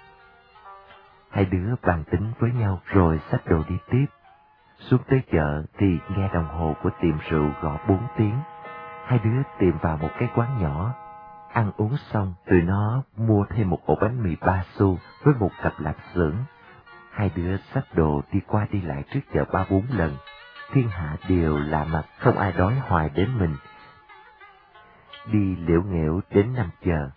[1.30, 4.06] Hai đứa bàn tính với nhau rồi xách đồ đi tiếp.
[4.78, 8.38] Xuống tới chợ thì nghe đồng hồ của tiệm rượu gõ bốn tiếng.
[9.04, 10.94] Hai đứa tìm vào một cái quán nhỏ.
[11.52, 15.50] Ăn uống xong, tụi nó mua thêm một ổ bánh mì ba xu với một
[15.62, 16.36] cặp lạp xưởng.
[17.12, 20.16] Hai đứa xách đồ đi qua đi lại trước chợ ba bốn lần.
[20.72, 23.56] Thiên hạ đều lạ mặt, không ai đói hoài đến mình.
[25.32, 27.10] Đi liễu nghẽo đến năm giờ,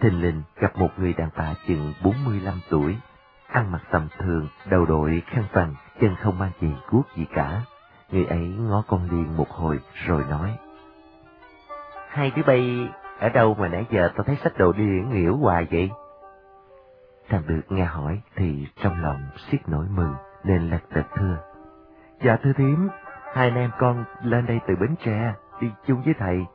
[0.00, 2.96] thình lình gặp một người đàn bà chừng 45 tuổi,
[3.48, 7.60] ăn mặc tầm thường, đầu đội khăn vàng, chân không mang giày guốc gì cả.
[8.10, 10.58] Người ấy ngó con Liên một hồi rồi nói.
[12.08, 15.66] Hai đứa bay ở đâu mà nãy giờ tao thấy sách đồ đi nghỉu hoài
[15.70, 15.90] vậy?
[17.28, 21.36] Thằng được nghe hỏi thì trong lòng siết nổi mừng nên lật đật thưa.
[22.24, 22.88] Dạ thưa thím,
[23.34, 26.46] hai anh em con lên đây từ Bến Tre, đi chung với thầy.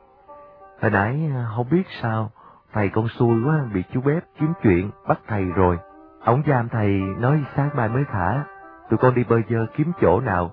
[0.82, 2.30] Hồi nãy à, không biết sao,
[2.72, 5.78] thầy con xui quá bị chú bếp kiếm chuyện bắt thầy rồi.
[6.24, 8.44] Ông giam thầy nói sáng mai mới thả,
[8.90, 10.50] tụi con đi bơi dơ kiếm chỗ nào,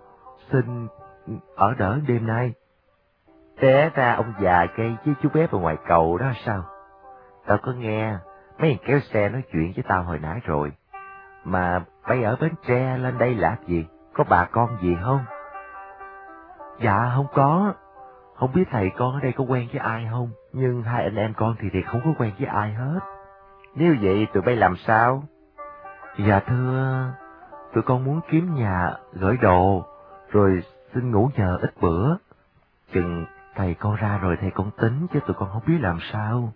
[0.52, 0.88] xin
[1.56, 2.54] ở đỡ đêm nay.
[3.62, 6.64] Té ra ông già cây với chú bé ở ngoài cầu đó sao?
[7.46, 8.14] Tao có nghe,
[8.60, 10.72] mấy thằng kéo xe nói chuyện với tao hồi nãy rồi.
[11.44, 13.86] Mà bay ở Bến Tre lên đây làm gì?
[14.14, 15.20] Có bà con gì không?
[16.80, 17.74] Dạ không có.
[18.36, 20.30] Không biết thầy con ở đây có quen với ai không?
[20.54, 23.00] Nhưng hai anh em con thì thì không có quen với ai hết.
[23.76, 25.24] Nếu vậy tụi bay làm sao?
[26.18, 27.12] Dạ thưa,
[27.76, 29.86] tụi con muốn kiếm nhà gửi đồ,
[30.32, 32.16] rồi xin ngủ nhờ ít bữa.
[32.94, 36.54] Chừng thầy con ra rồi thầy con tính chứ tụi con không biết làm sao.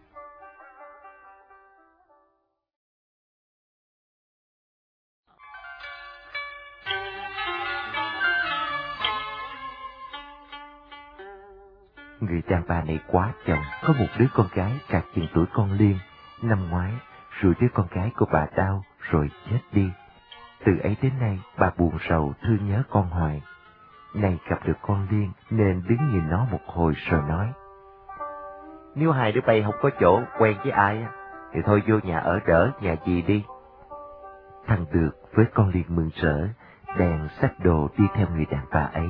[12.19, 15.71] Người đàn bà này quá chồng, có một đứa con gái trạc chừng tuổi con
[15.71, 15.97] Liên,
[16.41, 16.93] năm ngoái,
[17.31, 19.89] rồi đứa con gái của bà đau, rồi chết đi.
[20.65, 23.41] Từ ấy đến nay, bà buồn rầu thương nhớ con hoài.
[24.13, 27.53] Này gặp được con Liên, nên đứng nhìn nó một hồi rồi nói.
[28.95, 31.05] Nếu hai đứa bay không có chỗ quen với ai,
[31.53, 33.45] thì thôi vô nhà ở đỡ, nhà gì đi.
[34.67, 36.47] Thằng được với con Liên mừng rỡ,
[36.97, 39.07] đèn xách đồ đi theo người đàn bà ấy.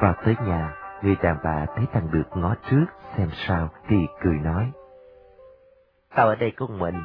[0.00, 2.84] Vào tới nhà, người đàn bà thấy thằng được ngó trước
[3.16, 4.72] xem sao thì cười nói.
[6.14, 7.02] Tao ở đây có mình,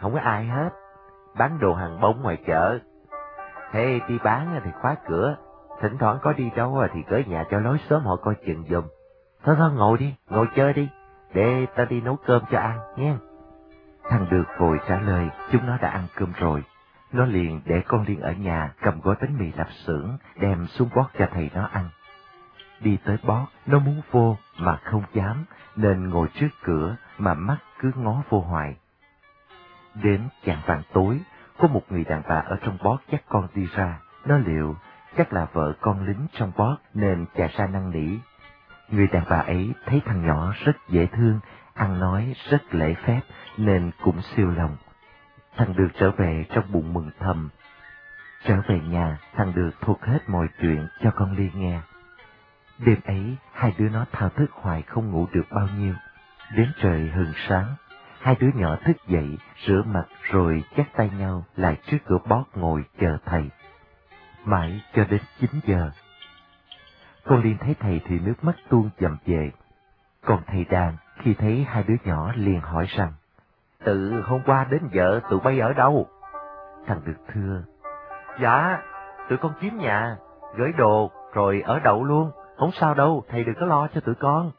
[0.00, 0.70] không có ai hết,
[1.36, 2.78] bán đồ hàng bông ngoài chợ.
[3.72, 5.36] Thế đi bán thì khóa cửa,
[5.80, 8.84] thỉnh thoảng có đi đâu thì gửi nhà cho lối sớm họ coi chừng dùm.
[9.44, 10.88] Thôi thôi ngồi đi, ngồi chơi đi,
[11.34, 13.14] để ta đi nấu cơm cho ăn, nghe.
[14.08, 16.64] Thằng được vội trả lời, chúng nó đã ăn cơm rồi.
[17.12, 20.88] Nó liền để con Liên ở nhà cầm gói bánh mì lạp xưởng đem xuống
[20.96, 21.88] bót cho thầy nó ăn.
[22.80, 25.44] đi tới bót, nó muốn vô mà không dám,
[25.76, 28.76] nên ngồi trước cửa mà mắt cứ ngó vô hoài.
[30.02, 31.20] Đến chạng vàng tối,
[31.58, 34.76] có một người đàn bà ở trong bót dắt con đi ra, nó liệu
[35.16, 38.18] chắc là vợ con lính trong bót nên chạy ra năn nỉ.
[38.90, 41.40] Người đàn bà ấy thấy thằng nhỏ rất dễ thương,
[41.74, 43.20] ăn nói rất lễ phép
[43.56, 44.76] nên cũng siêu lòng.
[45.56, 47.48] Thằng được trở về trong bụng mừng thầm.
[48.44, 51.80] Trở về nhà, thằng được thuộc hết mọi chuyện cho con Ly nghe.
[52.78, 55.94] Đêm ấy, hai đứa nó thao thức hoài không ngủ được bao nhiêu.
[56.56, 57.74] Đến trời hừng sáng,
[58.20, 62.44] hai đứa nhỏ thức dậy, rửa mặt rồi chắt tay nhau lại trước cửa bót
[62.54, 63.50] ngồi chờ thầy.
[64.44, 65.90] Mãi cho đến 9 giờ.
[67.24, 69.50] Con Liên thấy thầy thì nước mắt tuôn dầm về.
[70.24, 73.12] Còn thầy đàn khi thấy hai đứa nhỏ liền hỏi rằng,
[73.84, 76.08] Từ hôm qua đến giờ tụi bay ở đâu?
[76.86, 77.62] Thằng được thưa,
[78.40, 78.78] Dạ,
[79.28, 80.16] tụi con kiếm nhà,
[80.56, 84.14] gửi đồ, rồi ở đậu luôn, không sao đâu, thầy đừng có lo cho tụi
[84.14, 84.50] con.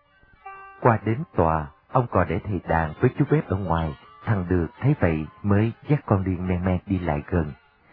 [0.82, 4.68] Qua đến tòa, ông còn để thầy đàn với chú bếp ở ngoài, thằng được
[4.82, 7.46] thấy vậy mới dắt con điên men men đi lại gần.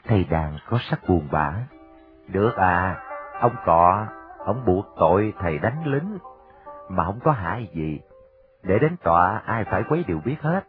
[0.05, 1.55] Thầy đàn có sắc buồn bã.
[2.29, 3.03] Được à,
[3.41, 4.07] ông cọ,
[4.39, 6.19] ông buộc tội thầy đánh lính,
[6.89, 8.01] mà không có hại gì.
[8.63, 10.65] Để đến tòa ai phải quấy đều biết hết.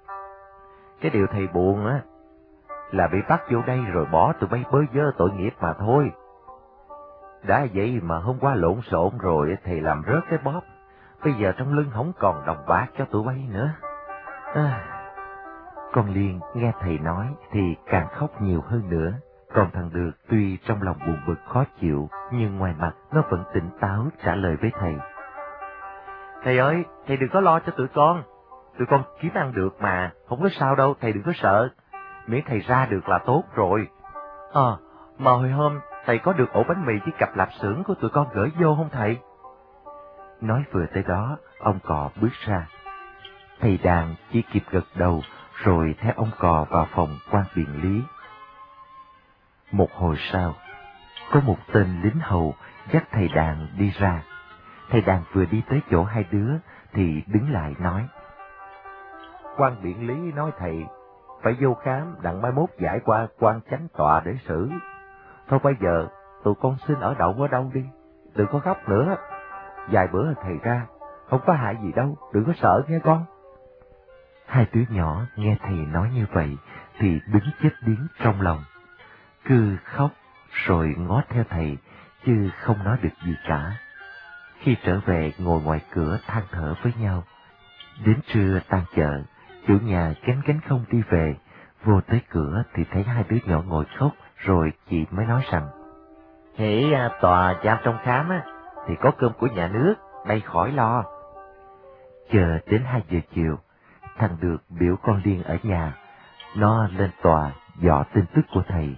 [1.01, 2.01] Cái điều thầy buồn á,
[2.91, 6.11] là bị bắt vô đây rồi bỏ tụi bay bới dơ tội nghiệp mà thôi.
[7.43, 10.61] Đã vậy mà hôm qua lộn xộn rồi thầy làm rớt cái bóp,
[11.23, 13.69] bây giờ trong lưng không còn đồng bạc cho tụi bay nữa.
[14.53, 14.87] À,
[15.93, 19.11] con Liên nghe thầy nói thì càng khóc nhiều hơn nữa.
[19.53, 23.43] Còn thằng Được tuy trong lòng buồn bực khó chịu, nhưng ngoài mặt nó vẫn
[23.53, 24.95] tỉnh táo trả lời với thầy.
[26.43, 28.23] Thầy ơi, thầy đừng có lo cho tụi con.
[28.77, 31.69] Tụi con kiếm ăn được mà, không có sao đâu, thầy đừng có sợ.
[32.27, 33.87] Miễn thầy ra được là tốt rồi.
[34.51, 34.77] Ờ, à,
[35.17, 38.09] mà hồi hôm thầy có được ổ bánh mì với cặp lạp xưởng của tụi
[38.09, 39.17] con gửi vô không thầy?
[40.41, 42.67] Nói vừa tới đó, ông cò bước ra.
[43.59, 45.21] Thầy đàn chỉ kịp gật đầu,
[45.63, 48.01] rồi theo ông cò vào phòng quan biện lý.
[49.71, 50.53] Một hồi sau,
[51.31, 52.55] có một tên lính hầu
[52.91, 54.23] dắt thầy đàn đi ra.
[54.89, 56.51] Thầy đàn vừa đi tới chỗ hai đứa
[56.93, 58.07] thì đứng lại nói.
[59.57, 60.85] quan biện lý nói thầy,
[61.43, 64.69] phải vô khám đặng mai mốt giải qua quan chánh tòa để xử.
[65.47, 66.07] Thôi bây giờ,
[66.43, 67.85] tụi con xin ở đậu ở đâu đi,
[68.35, 69.15] đừng có khóc nữa.
[69.91, 70.85] Vài bữa thầy ra,
[71.29, 73.25] không có hại gì đâu, đừng có sợ nghe con.
[74.47, 76.57] Hai đứa nhỏ nghe thầy nói như vậy
[76.99, 78.63] thì đứng chết điếng trong lòng.
[79.45, 80.11] Cứ khóc
[80.65, 81.77] rồi ngó theo thầy,
[82.25, 83.71] chứ không nói được gì cả.
[84.59, 87.23] Khi trở về ngồi ngoài cửa than thở với nhau.
[88.05, 89.21] Đến trưa tan chợ,
[89.67, 91.35] chủ nhà cánh cánh không đi về,
[91.83, 95.67] vô tới cửa thì thấy hai đứa nhỏ ngồi khóc, rồi chị mới nói rằng,
[96.57, 98.43] Nghĩ à, tòa giam trong khám á,
[98.87, 99.95] thì có cơm của nhà nước,
[100.27, 101.03] đây khỏi lo.
[102.31, 103.59] Chờ đến hai giờ chiều,
[104.17, 105.93] thằng được biểu con Liên ở nhà,
[106.55, 108.95] nó lên tòa dò tin tức của thầy.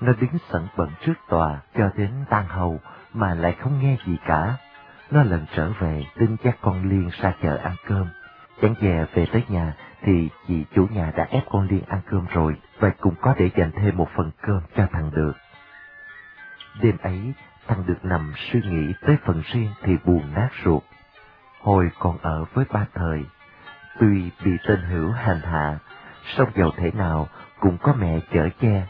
[0.00, 2.80] Nó đứng sẵn bận trước tòa cho đến tan hầu
[3.14, 4.56] mà lại không nghe gì cả.
[5.10, 8.06] Nó lần trở về tin chắc con Liên ra chợ ăn cơm.
[8.62, 12.26] Chẳng dè về tới nhà thì chị chủ nhà đã ép con Liên ăn cơm
[12.30, 15.32] rồi và cũng có để dành thêm một phần cơm cho thằng Được.
[16.82, 17.32] Đêm ấy,
[17.66, 20.82] thằng Được nằm suy nghĩ tới phần riêng thì buồn nát ruột.
[21.60, 23.24] Hồi còn ở với ba thời,
[24.00, 25.78] tuy bị tên hữu hành hạ,
[26.36, 27.28] song giàu thể nào
[27.60, 28.86] cũng có mẹ chở che.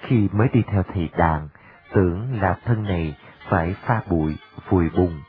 [0.00, 1.48] Khi mới đi theo thầy đàn,
[1.94, 3.16] tưởng là thân này
[3.48, 4.36] phải pha bụi,
[4.68, 5.20] vùi bùn.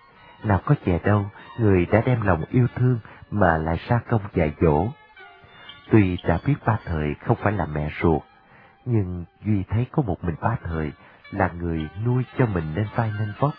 [0.44, 1.26] Nào có trẻ đâu,
[1.60, 3.00] người đã đem lòng yêu thương
[3.32, 4.88] mà lại xa công dạy dỗ.
[5.92, 8.22] Tuy đã biết ba thời không phải là mẹ ruột,
[8.86, 10.92] nhưng Duy thấy có một mình ba thời
[11.32, 13.52] là người nuôi cho mình nên vai nên vóc.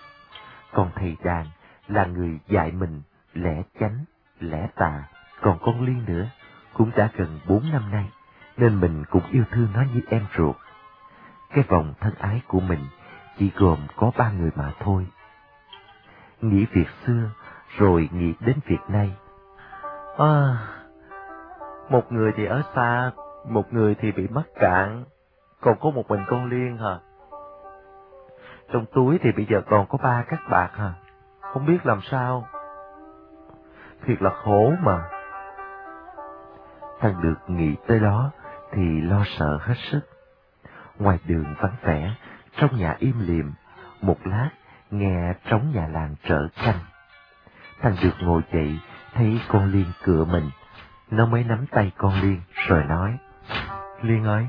[0.72, 1.46] Còn thầy đàn
[1.88, 3.02] là người dạy mình
[3.34, 4.04] lẽ chánh,
[4.40, 5.04] lẽ tà,
[5.42, 6.26] còn con Liên nữa,
[6.74, 8.10] cũng đã gần bốn năm nay,
[8.56, 10.56] nên mình cũng yêu thương nó như em ruột.
[11.50, 12.80] Cái vòng thân ái của mình
[13.38, 15.06] chỉ gồm có ba người mà thôi.
[16.40, 17.30] Nghĩ việc xưa,
[17.78, 19.16] rồi nghĩ đến việc nay,
[20.18, 20.58] À,
[21.90, 23.10] một người thì ở xa,
[23.48, 25.04] một người thì bị mắc cạn,
[25.60, 26.98] còn có một mình con Liên hả?
[28.72, 30.92] Trong túi thì bây giờ còn có ba cắt bạc hả?
[31.40, 32.46] Không biết làm sao.
[34.06, 35.02] Thiệt là khổ mà.
[37.00, 38.30] Thằng được nghĩ tới đó
[38.72, 40.00] thì lo sợ hết sức.
[40.98, 42.14] Ngoài đường vắng vẻ,
[42.56, 43.52] trong nhà im lìm,
[44.02, 44.50] một lát
[44.90, 46.78] nghe trống nhà làng trở canh.
[47.80, 48.78] Thằng được ngồi dậy
[49.14, 50.50] thấy con Liên cựa mình,
[51.10, 53.18] nó mới nắm tay con Liên rồi nói,
[54.02, 54.46] Liên ơi,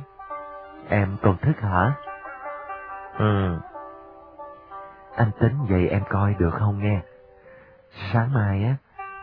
[0.89, 1.93] em còn thức hả?
[3.17, 3.59] Ừ.
[5.20, 7.01] Anh tính vậy em coi được không nghe?
[8.13, 8.76] Sáng mai á,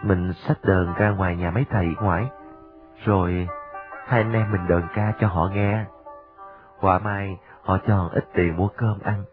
[0.03, 2.27] mình xách đờn ra ngoài nhà mấy thầy ngoại,
[3.05, 3.49] rồi
[4.07, 5.85] hai anh em mình đờn ca cho họ nghe.
[6.81, 9.25] Quả mai họ cho ít tiền mua cơm ăn,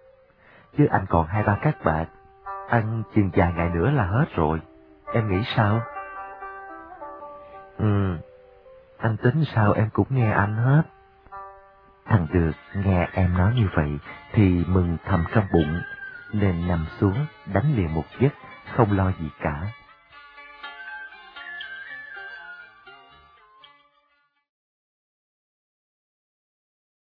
[0.77, 2.05] chứ anh còn hai ba các bạn,
[2.69, 4.61] ăn chừng vài ngày nữa là hết rồi.
[5.13, 5.81] Em nghĩ sao?
[7.77, 8.17] Ừ,
[8.97, 10.83] anh tính sao em cũng nghe anh hết.
[12.05, 13.99] Thằng được nghe em nói như vậy
[14.33, 15.81] thì mừng thầm trong bụng,
[16.33, 18.33] nên nằm xuống đánh liền một giấc,
[18.75, 19.73] không lo gì cả.